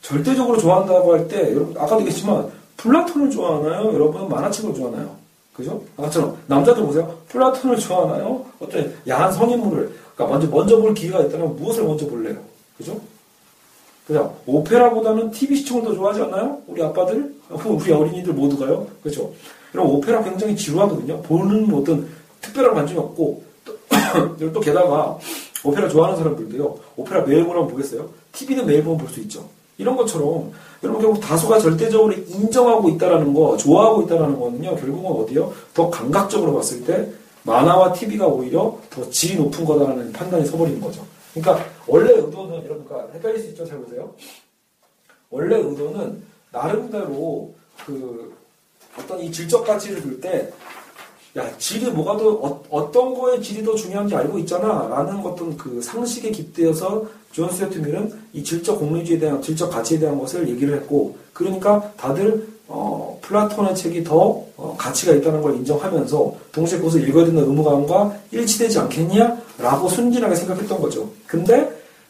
절대적으로 0.01 0.57
좋아한다고 0.57 1.13
할 1.13 1.27
때, 1.27 1.53
여러분, 1.53 1.75
아까도 1.77 2.01
얘기했지만, 2.01 2.49
플라톤을 2.77 3.31
좋아하나요? 3.31 3.93
여러분은 3.93 4.27
만화책을 4.29 4.73
좋아하나요? 4.73 5.15
그죠? 5.53 5.81
아까처럼, 5.97 6.37
남자들 6.47 6.83
보세요. 6.83 7.17
플라톤을 7.29 7.77
좋아하나요? 7.77 8.45
어떤 8.59 8.93
야한 9.07 9.31
성인물을, 9.31 9.93
그러니까 10.15 10.27
먼저, 10.27 10.47
먼저 10.55 10.77
볼 10.77 10.93
기회가 10.93 11.21
있다면 11.21 11.55
무엇을 11.55 11.83
먼저 11.83 12.05
볼래요? 12.07 12.37
그죠? 12.77 12.99
그죠? 14.05 14.35
오페라보다는 14.45 15.31
TV 15.31 15.55
시청을 15.57 15.83
더 15.85 15.93
좋아하지 15.93 16.23
않나요? 16.23 16.61
우리 16.67 16.83
아빠들? 16.83 17.33
우리 17.49 17.91
어린이들 17.91 18.33
모두가요? 18.33 18.85
그죠? 19.01 19.31
그럼 19.71 19.87
오페라 19.89 20.21
굉장히 20.21 20.55
지루하거든요. 20.55 21.21
보는 21.21 21.73
어떤 21.73 22.07
특별한 22.41 22.75
관심이 22.75 22.99
없고, 22.99 23.52
또, 24.53 24.59
게다가, 24.59 25.17
오페라 25.63 25.87
좋아하는 25.87 26.17
사람들도요, 26.17 26.79
오페라 26.97 27.21
매일 27.21 27.45
보라면 27.45 27.69
보겠어요? 27.69 28.09
TV는 28.33 28.65
매일 28.65 28.83
보면 28.83 28.97
볼 28.97 29.09
수 29.09 29.19
있죠. 29.21 29.47
이런 29.77 29.95
것처럼, 29.95 30.51
여러분 30.83 31.01
결국 31.01 31.19
다수가 31.21 31.59
절대적으로 31.59 32.13
인정하고 32.13 32.89
있다라는 32.89 33.33
거, 33.33 33.57
좋아하고 33.57 34.03
있다라는 34.03 34.39
거는요, 34.39 34.75
결국은 34.75 35.11
어디요? 35.23 35.53
더 35.73 35.89
감각적으로 35.89 36.53
봤을 36.53 36.83
때, 36.85 37.09
만화와 37.43 37.93
TV가 37.93 38.27
오히려 38.27 38.77
더 38.89 39.09
질이 39.09 39.35
높은 39.35 39.65
거다라는 39.65 40.11
판단이 40.13 40.45
서버리는 40.45 40.79
거죠. 40.79 41.05
그러니까, 41.33 41.65
원래 41.87 42.11
의도는, 42.13 42.63
여러분, 42.65 42.85
그러니까 42.85 43.13
헷갈릴 43.13 43.39
수 43.39 43.49
있죠? 43.49 43.65
잘 43.65 43.79
보세요. 43.79 44.13
원래 45.29 45.57
의도는, 45.57 46.21
나름대로, 46.51 47.53
그, 47.85 48.33
어떤 48.99 49.19
이 49.19 49.31
질적 49.31 49.65
가치를 49.65 50.01
둘 50.01 50.21
때, 50.21 50.51
야, 51.35 51.57
질이 51.57 51.89
뭐가 51.89 52.15
더, 52.17 52.61
어, 52.69 52.91
떤 52.91 53.15
거의 53.15 53.41
질이 53.41 53.63
더 53.63 53.73
중요한지 53.73 54.15
알고 54.15 54.37
있잖아. 54.39 54.87
라는 54.87 55.17
어떤 55.25 55.57
그 55.57 55.81
상식에 55.81 56.29
깃대어서 56.29 57.05
존 57.31 57.49
스튜어트 57.49 57.79
밀은 57.79 58.13
이 58.33 58.43
질적 58.43 58.77
공리주의에 58.77 59.19
대한, 59.19 59.41
질적 59.41 59.71
가치에 59.71 59.97
대한 59.97 60.19
것을 60.19 60.47
얘기를 60.47 60.75
했고, 60.75 61.17
그러니까 61.33 61.91
다들, 61.97 62.47
어, 62.67 63.19
플라톤의 63.21 63.75
책이 63.75 64.03
더 64.03 64.43
어, 64.55 64.75
가치가 64.77 65.13
있다는 65.13 65.41
걸 65.41 65.55
인정하면서, 65.55 66.35
동시에 66.51 66.77
그것을 66.77 67.07
읽어야 67.07 67.25
된다는 67.25 67.49
의무감과 67.49 68.15
일치되지 68.31 68.77
않겠냐? 68.79 69.41
라고 69.57 69.89
순진하게 69.89 70.35
생각했던 70.35 70.79
거죠. 70.79 71.09
근데, 71.25 71.67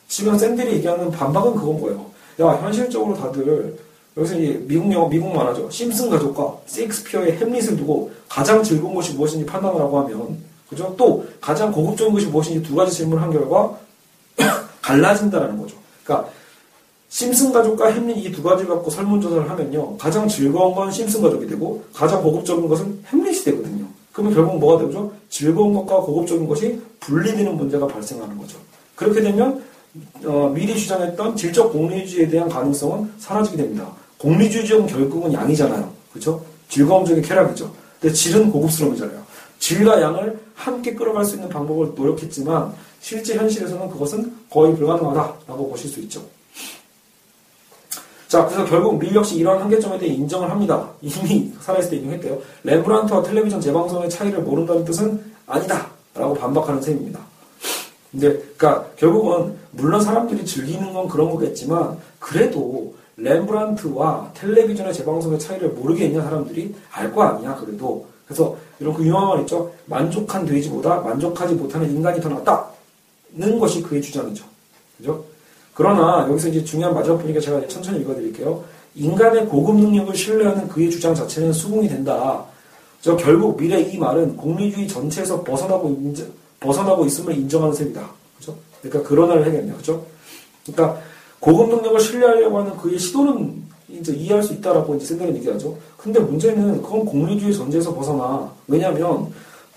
지금 0.10 0.38
샌델이 0.38 0.74
얘기하는 0.74 1.10
반박은 1.10 1.56
그건 1.56 1.80
뭐예요? 1.80 2.06
야, 2.42 2.48
현실적으로 2.62 3.16
다들 3.16 3.78
여기서 4.16 4.38
이제 4.38 4.64
미국 4.68 4.92
영화, 4.94 5.08
미국 5.10 5.34
만화죠. 5.34 5.70
심슨 5.70 6.10
가족과 6.10 6.58
세익스피어의 6.66 7.38
햄릿을 7.38 7.78
두고 7.78 8.12
가장 8.30 8.62
즐거운 8.62 8.94
것이 8.94 9.14
무엇인지 9.14 9.46
판단을 9.46 9.80
하고 9.80 10.00
하면, 10.00 10.38
그죠? 10.70 10.94
또 10.98 11.26
가장 11.42 11.72
고급적인 11.72 12.14
것이 12.14 12.28
무엇인지 12.28 12.62
두 12.68 12.76
가지 12.76 12.92
질문을 12.92 13.22
한 13.22 13.32
결과 13.32 13.78
갈라진다라는 14.82 15.58
거죠. 15.58 15.76
그러니까 16.04 16.30
심슨 17.10 17.52
가족과 17.52 17.92
햄릿 17.92 18.26
이 18.26 18.32
두 18.32 18.42
가지 18.42 18.66
갖고 18.66 18.90
설문조사를 18.90 19.50
하면요. 19.50 19.98
가장 19.98 20.28
즐거운 20.28 20.74
건 20.74 20.92
심슨 20.92 21.22
가족이 21.22 21.48
되고 21.48 21.84
가장 21.94 22.24
고급적인 22.24 22.68
것은 22.68 23.04
햄릿이 23.12 23.44
되거든요. 23.46 23.86
그러면 24.12 24.34
결국 24.34 24.58
뭐가 24.60 24.86
되죠? 24.86 25.12
즐거운 25.30 25.74
것과 25.74 25.98
고급적인 25.98 26.48
것이 26.48 26.82
분리되는 27.00 27.56
문제가 27.56 27.86
발생하는 27.88 28.38
거죠. 28.38 28.58
그렇게 28.96 29.22
되면 29.22 29.64
어, 30.26 30.52
미리 30.54 30.76
주장했던 30.76 31.36
질적 31.36 31.72
공리주의에 31.72 32.28
대한 32.30 32.50
가능성은 32.50 33.14
사라지게 33.20 33.58
됩니다. 33.58 33.92
공리주의적은 34.24 34.88
결국은 34.88 35.34
양이잖아요. 35.34 35.92
그렇죠? 36.12 36.44
즐거움 36.70 37.06
적인 37.06 37.22
쾌락이죠. 37.22 37.70
근데 38.00 38.14
질은 38.14 38.52
고급스러움이잖아요. 38.52 39.22
질과 39.60 40.02
양을 40.02 40.40
함께 40.56 40.94
끌어갈 40.94 41.26
수 41.26 41.36
있는 41.36 41.50
방법을 41.50 41.92
노력했지만 41.96 42.74
실제 43.02 43.36
현실에서는 43.36 43.90
그것은 43.90 44.34
거의 44.50 44.76
불가능하다라고 44.76 45.70
보실 45.70 45.90
수 45.90 46.00
있죠. 46.02 46.24
자, 48.30 48.46
그래서 48.46 48.66
결국 48.66 48.98
밀 48.98 49.14
역시 49.14 49.36
이러한 49.36 49.64
한계점에 49.64 50.00
대해 50.00 50.14
인정을 50.14 50.50
합니다. 50.50 50.90
이미 51.02 51.52
살아있을 51.60 51.92
때 51.92 51.98
인정했대요. 51.98 52.42
렘브란트와 52.64 53.24
텔레비전 53.24 53.60
재방송의 53.60 54.10
차이를 54.10 54.40
모른다는 54.40 54.86
뜻은 54.86 55.34
아니다. 55.46 55.92
라고 56.16 56.34
반박하는 56.34 56.82
셈입니다. 56.82 57.20
근데, 58.12 58.38
그니까, 58.38 58.86
결국은, 58.96 59.56
물론 59.72 60.02
사람들이 60.02 60.46
즐기는 60.46 60.94
건 60.94 61.08
그런 61.08 61.32
거겠지만, 61.32 61.98
그래도, 62.20 62.94
렘브란트와 63.18 64.32
텔레비전의 64.34 64.94
재방송의 64.94 65.40
차이를 65.40 65.70
모르겠냐, 65.70 66.22
사람들이? 66.22 66.74
알 66.92 67.14
거 67.14 67.24
아니야, 67.24 67.56
그래도. 67.56 68.08
그래서, 68.26 68.56
이런 68.80 68.94
그 68.94 69.04
유명한 69.04 69.30
말 69.30 69.40
있죠? 69.42 69.72
만족한 69.86 70.46
돼지보다 70.46 71.02
만족하지 71.02 71.56
못하는 71.56 71.92
인간이 71.92 72.20
더 72.22 72.30
낫다는 72.30 73.60
것이 73.60 73.82
그의 73.84 74.02
주장이죠. 74.02 74.44
그죠? 74.98 75.26
그러나, 75.74 76.28
여기서 76.30 76.50
이제 76.50 76.64
중요한 76.64 76.94
마지막 76.94 77.18
부분이니까 77.18 77.44
제가 77.44 77.68
천천히 77.68 78.00
읽어드릴게요. 78.02 78.64
인간의 78.96 79.48
고급 79.48 79.76
능력을 79.76 80.16
신뢰하는 80.16 80.68
그의 80.68 80.90
주장 80.90 81.16
자체는 81.16 81.52
수긍이 81.52 81.88
된다. 81.88 82.46
저 83.02 83.16
결국 83.18 83.58
미래 83.58 83.82
이 83.82 83.98
말은 83.98 84.38
공리주의 84.38 84.88
전체에서 84.88 85.44
벗어나고 85.44 85.90
인정, 85.90 86.28
벗어나고 86.60 87.06
있음을 87.06 87.36
인정하는 87.36 87.74
셈이다. 87.74 88.08
그죠? 88.38 88.56
그러니까 88.82 89.10
그런화를 89.10 89.44
해야겠네요. 89.44 89.76
그죠? 89.78 90.06
그러니까 90.66 91.02
고급 91.44 91.76
능력을 91.76 92.00
신뢰하려고 92.00 92.60
하는 92.60 92.78
그의 92.78 92.98
시도는 92.98 93.64
이제 93.90 94.14
이해할 94.14 94.42
수 94.42 94.54
있다라고 94.54 94.96
이제 94.96 95.08
샌들은 95.08 95.36
얘기하죠. 95.36 95.78
근데 95.98 96.18
문제는 96.18 96.82
그건 96.82 97.04
공리주의 97.04 97.54
전제에서 97.54 97.94
벗어나. 97.94 98.50
왜냐하면 98.66 99.28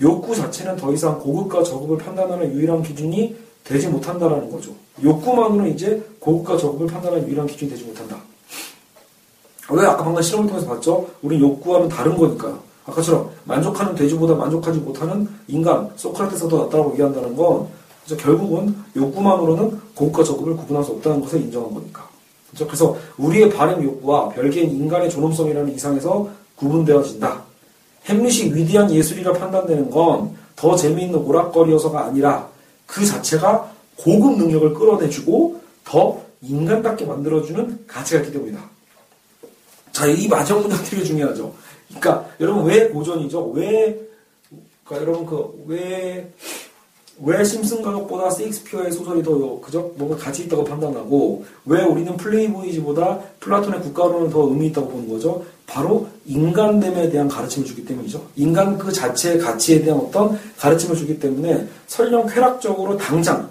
욕구 0.01 0.33
자체는 0.33 0.77
더 0.77 0.93
이상 0.93 1.19
고급과 1.19 1.65
저급을 1.65 1.99
판단하는 1.99 2.53
유일한 2.53 2.85
기준이 2.85 3.35
되지 3.65 3.89
못한다라는 3.89 4.49
거죠. 4.49 4.71
욕구만으로는 5.03 5.75
이제 5.75 6.01
고급과 6.21 6.57
저급을 6.57 6.87
판단하는 6.87 7.27
유일한 7.27 7.49
기준이 7.49 7.69
되지 7.69 7.83
못한다. 7.83 8.17
왜 9.69 9.85
아까 9.85 10.05
방금 10.05 10.23
실험을 10.23 10.49
통해서 10.49 10.69
봤죠? 10.69 11.09
우리 11.21 11.41
욕구와는 11.41 11.89
다른 11.89 12.17
거니까요. 12.17 12.61
아까처럼 12.87 13.29
만족하는 13.43 13.97
돼지보다 13.97 14.37
만족하지 14.37 14.79
못하는 14.79 15.29
인간, 15.49 15.91
소크라테스가 15.97 16.49
더 16.49 16.59
낫다고 16.59 16.93
얘기한다는 16.93 17.35
건 17.35 17.67
그래서 18.07 18.23
결국은 18.23 18.75
욕구만으로는 18.97 19.81
고급과 19.95 20.25
저급을 20.25 20.57
구분할 20.57 20.85
수 20.85 20.93
없다는 20.93 21.21
것을 21.21 21.41
인정한 21.43 21.75
거니까. 21.75 22.09
그렇죠? 22.49 22.67
그래서 22.67 22.97
우리의 23.19 23.51
바램 23.51 23.83
욕구와 23.83 24.29
별개인 24.31 24.71
인간의 24.71 25.11
존엄성이라는 25.11 25.75
이상에서 25.75 26.31
구분되어진다. 26.55 27.43
햄릿이 28.07 28.55
위대한 28.55 28.91
예술이라 28.91 29.33
판단되는 29.33 29.91
건 29.91 30.47
더 30.57 30.75
재미있는 30.75 31.19
오락거리여서가 31.21 32.07
아니라 32.07 32.49
그 32.87 33.05
자체가 33.05 33.71
고급 33.97 34.39
능력을 34.39 34.75
끌어내주고 34.75 35.61
더 35.85 36.21
인간답게 36.41 37.05
만들어주는 37.05 37.87
가치가 37.87 38.21
있기 38.21 38.33
때문이다. 38.33 38.59
자, 39.93 40.07
이 40.07 40.27
마지막 40.27 40.61
문장 40.61 40.83
되게 40.85 41.05
중요하죠. 41.05 41.53
그러니까 41.89 42.29
여러분 42.41 42.65
왜 42.65 42.89
고전이죠? 42.89 43.51
왜 43.51 44.01
그러니까 44.85 45.07
여러분 45.09 45.27
그 45.27 45.65
왜 45.67 46.33
왜 47.23 47.43
심슨 47.43 47.83
가족보다 47.83 48.29
세익스피어의 48.31 48.93
소설이 48.93 49.23
더 49.23 49.61
그죠? 49.61 49.91
뭔가 49.97 50.17
가치 50.17 50.45
있다고 50.45 50.65
판단하고 50.65 51.45
왜 51.65 51.83
우리는 51.83 52.15
플레이보이즈보다 52.17 53.19
플라톤의 53.41 53.81
국가론을 53.81 54.31
더 54.31 54.43
의미 54.49 54.67
있다고 54.67 54.89
보는 54.89 55.09
거죠? 55.09 55.45
바로 55.67 56.07
인간됨에 56.27 57.09
대한 57.11 57.27
가르침을 57.27 57.67
주기 57.67 57.85
때문이죠. 57.85 58.23
인간 58.37 58.77
그 58.77 58.93
자체의 58.93 59.39
가치에 59.39 59.83
대한 59.83 59.99
어떤 59.99 60.39
가르침을 60.59 60.95
주기 60.95 61.19
때문에 61.19 61.67
설령 61.87 62.27
쾌락적으로 62.27 62.97
당장 62.99 63.49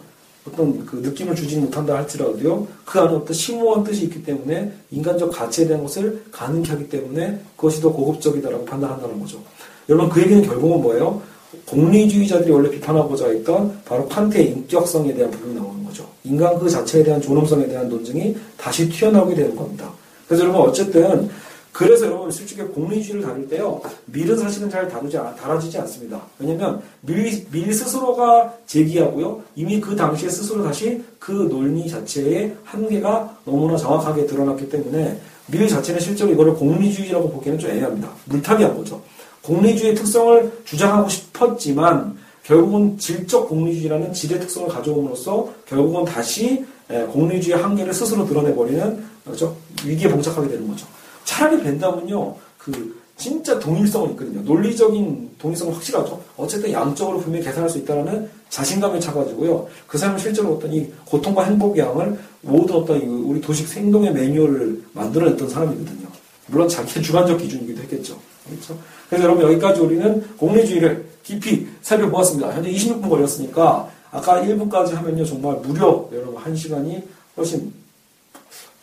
어떤 0.48 0.86
그 0.86 0.98
느낌을 0.98 1.36
주지 1.36 1.58
못한다 1.58 1.96
할지라도요, 1.96 2.68
그 2.86 3.00
안에 3.00 3.16
어떤 3.16 3.34
심오한 3.34 3.84
뜻이 3.84 4.04
있기 4.04 4.24
때문에 4.24 4.72
인간적 4.92 5.32
가치에 5.32 5.66
대한 5.66 5.82
것을 5.82 6.24
가능케 6.32 6.70
하기 6.72 6.90
때문에 6.90 7.40
그것이 7.56 7.82
더 7.82 7.92
고급적이다라고 7.92 8.64
판단한다는 8.66 9.20
거죠. 9.20 9.42
여러분, 9.90 10.10
그 10.10 10.22
얘기는 10.22 10.46
결국은 10.46 10.84
뭐예요? 10.84 11.22
공리주의자들이 11.66 12.52
원래 12.52 12.70
비판하고자 12.70 13.28
했던 13.30 13.82
바로 13.86 14.08
칸트의 14.08 14.52
인격성에 14.52 15.14
대한 15.14 15.32
부분이 15.32 15.56
나오는 15.56 15.84
거죠. 15.86 16.08
인간 16.24 16.58
그 16.60 16.70
자체에 16.70 17.04
대한 17.04 17.22
존엄성에 17.22 17.68
대한 17.68 17.90
논증이 17.90 18.36
다시 18.58 18.90
튀어나오게 18.90 19.36
되는 19.36 19.56
겁니다. 19.56 19.92
그래서 20.28 20.44
여러분, 20.44 20.62
어쨌든 20.62 21.30
그래서 21.76 22.06
여러분 22.06 22.32
솔직히 22.32 22.62
공리주의를 22.62 23.22
다룰 23.22 23.50
때요 23.50 23.82
밀은 24.06 24.38
사실은 24.38 24.70
잘 24.70 24.88
다루지 24.88 25.18
달아지지 25.18 25.78
않습니다. 25.80 26.22
왜냐하면 26.40 26.82
밀, 27.02 27.46
밀 27.52 27.74
스스로가 27.74 28.54
제기하고요 28.66 29.44
이미 29.58 29.82
그 29.82 29.94
당시에 29.94 30.30
스스로 30.30 30.64
다시 30.64 31.04
그 31.20 31.32
논리 31.50 31.90
자체의 31.90 32.56
한계가 32.64 33.40
너무나 33.44 33.76
정확하게 33.76 34.26
드러났기 34.26 34.70
때문에 34.70 35.20
밀 35.48 35.68
자체는 35.68 36.00
실제로 36.00 36.32
이거를 36.32 36.54
공리주의라고 36.54 37.30
보기에는 37.30 37.60
좀 37.60 37.70
애매합니다. 37.70 38.10
물타기한 38.24 38.78
거죠. 38.78 39.02
공리주의의 39.46 39.96
특성을 39.96 40.52
주장하고 40.66 41.08
싶었지만 41.08 42.18
결국은 42.44 42.98
질적 42.98 43.48
공리주의라는 43.48 44.14
질의 44.14 44.40
특성을 44.40 44.68
가져옴으로써 44.68 45.50
결국은 45.68 46.06
다시 46.06 46.66
공리주의의 47.12 47.62
한계를 47.62 47.94
스스로 47.94 48.26
드러내버리는 48.26 49.04
그렇죠? 49.24 49.56
위기에 49.86 50.10
봉착하게 50.10 50.50
되는 50.50 50.68
거죠. 50.68 50.86
차라리 51.24 51.62
벤담은요, 51.62 52.36
그, 52.60 53.02
진짜 53.18 53.58
동일성은 53.60 54.12
있거든요. 54.12 54.42
논리적인 54.42 55.32
동일성은 55.40 55.74
확실하죠. 55.74 56.22
어쨌든 56.38 56.72
양적으로 56.72 57.20
분명히 57.20 57.46
계산할 57.46 57.70
수 57.70 57.78
있다는 57.80 58.30
자신감을 58.50 59.00
차가지고요. 59.00 59.68
그 59.88 59.98
사람은 59.98 60.20
실제로 60.20 60.54
어떤 60.54 60.72
이 60.74 60.86
고통과 61.06 61.44
행복의 61.46 61.84
양을 61.84 62.20
모든 62.42 62.76
어떤 62.76 63.02
우리 63.02 63.42
도식 63.42 63.68
생동의 63.68 64.14
매뉴얼을 64.14 64.84
만들어냈던 64.94 65.50
사람이거든요. 65.50 66.08
물론 66.48 66.68
자기의 66.70 67.04
주관적 67.04 67.40
기준이기도 67.40 67.82
했겠죠. 67.84 68.20
그렇죠? 68.48 68.78
그래서 69.10 69.26
여러분 69.26 69.44
여기까지 69.46 69.82
우리는 69.82 70.26
공리주의를 70.38 71.06
깊이 71.24 71.68
살펴보았습니다. 71.82 72.54
현재 72.54 72.72
26분 72.72 73.10
걸렸으니까 73.10 73.90
아까 74.12 74.42
1분까지 74.42 74.94
하면요 74.94 75.26
정말 75.26 75.56
무려 75.58 76.08
여러분 76.14 76.36
1시간이 76.36 77.02
훨씬 77.38 77.74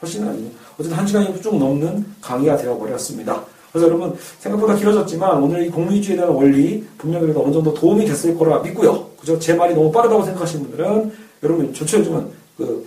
훨씬 0.03 0.27
아니에요. 0.27 0.51
어쨌든 0.75 0.99
한 0.99 1.07
시간이 1.07 1.41
쭉 1.41 1.57
넘는 1.57 2.05
강의가 2.21 2.57
되어버렸습니다. 2.57 3.45
그래서 3.71 3.87
여러분 3.87 4.17
생각보다 4.41 4.75
길어졌지만 4.75 5.43
오늘 5.43 5.65
이 5.67 5.71
공리주의에 5.71 6.19
대한 6.19 6.35
원리 6.35 6.85
분명히 6.99 7.25
그래도 7.27 7.45
어느 7.45 7.53
정도 7.53 7.73
도움이 7.73 8.05
됐을 8.05 8.37
거라 8.37 8.59
믿고요. 8.61 9.07
그죠? 9.21 9.39
제 9.39 9.55
말이 9.55 9.75
너무 9.75 9.91
빠르다고 9.93 10.25
생각하시는 10.25 10.67
분들은 10.67 11.13
여러분 11.45 11.73
좋죠 11.73 11.99
요즘은 11.99 12.29
그 12.59 12.87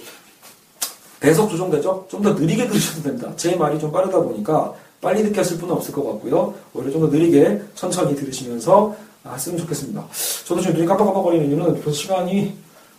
배속 1.19 1.49
조정되죠? 1.49 2.05
좀 2.09 2.21
더 2.21 2.33
느리게 2.33 2.67
들으셔도 2.67 3.01
됩니다. 3.01 3.31
제 3.35 3.55
말이 3.55 3.79
좀 3.79 3.91
빠르다 3.91 4.19
보니까 4.19 4.73
빨리 5.05 5.31
하실 5.31 5.59
분은 5.59 5.75
없을 5.75 5.93
것 5.93 6.03
같고요. 6.03 6.55
오히려 6.73 6.91
좀 6.91 7.01
더 7.01 7.07
느리게 7.07 7.61
천천히 7.75 8.15
들으시면서 8.15 8.95
하시면 9.23 9.59
좋겠습니다. 9.59 10.03
저도 10.47 10.61
지금 10.61 10.75
눈이 10.77 10.87
깜빡깜빡거리는 10.87 11.47
이유는 11.47 11.75
벌써 11.75 11.91
시간이 11.91 12.55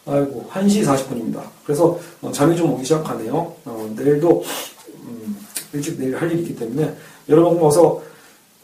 아이고 0.07 0.49
1시 0.53 0.85
40분입니다. 0.85 1.41
그래서 1.65 1.99
어, 2.23 2.31
잠이 2.31 2.57
좀 2.57 2.73
오기 2.75 2.85
시작하네요. 2.85 3.53
어, 3.65 3.95
내일도 3.97 4.45
음, 5.03 5.37
일찍 5.73 5.99
내일 5.99 6.17
할 6.17 6.31
일이 6.31 6.43
있기 6.43 6.55
때문에 6.55 6.95
여러분 7.29 7.61
어서 7.61 8.01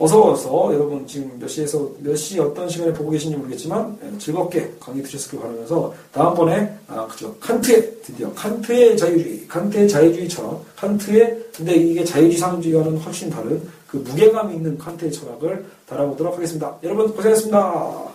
어서 0.03 0.21
와서 0.21 0.71
여러분 0.75 1.07
지금 1.07 1.39
몇 1.39 1.47
시에서 1.47 1.89
몇 2.01 2.17
시 2.17 2.41
어떤 2.41 2.69
시간에 2.69 2.93
보고 2.93 3.11
계신지 3.11 3.37
모르겠지만 3.37 3.97
예, 4.05 4.19
즐겁게 4.19 4.73
강의 4.81 5.01
들으셨길 5.05 5.39
바라면서 5.39 5.95
다음번에 6.11 6.77
아 6.89 7.07
그죠 7.07 7.37
칸트의 7.39 8.03
드디어 8.03 8.33
칸트의 8.35 8.97
자유주의 8.97 9.47
칸트의 9.47 9.89
자유주의처럼 9.89 10.61
칸트의 10.75 11.45
근데 11.55 11.77
이게 11.77 12.03
자유주의 12.05 12.37
상주의와는 12.37 12.99
훨씬 12.99 13.31
다른 13.31 13.63
그 13.87 13.99
무게감 13.99 14.53
있는 14.53 14.77
칸트의 14.77 15.13
철학을 15.13 15.65
달아보도록 15.87 16.35
하겠습니다. 16.35 16.77
여러분 16.83 17.15
고생했습니다. 17.15 18.12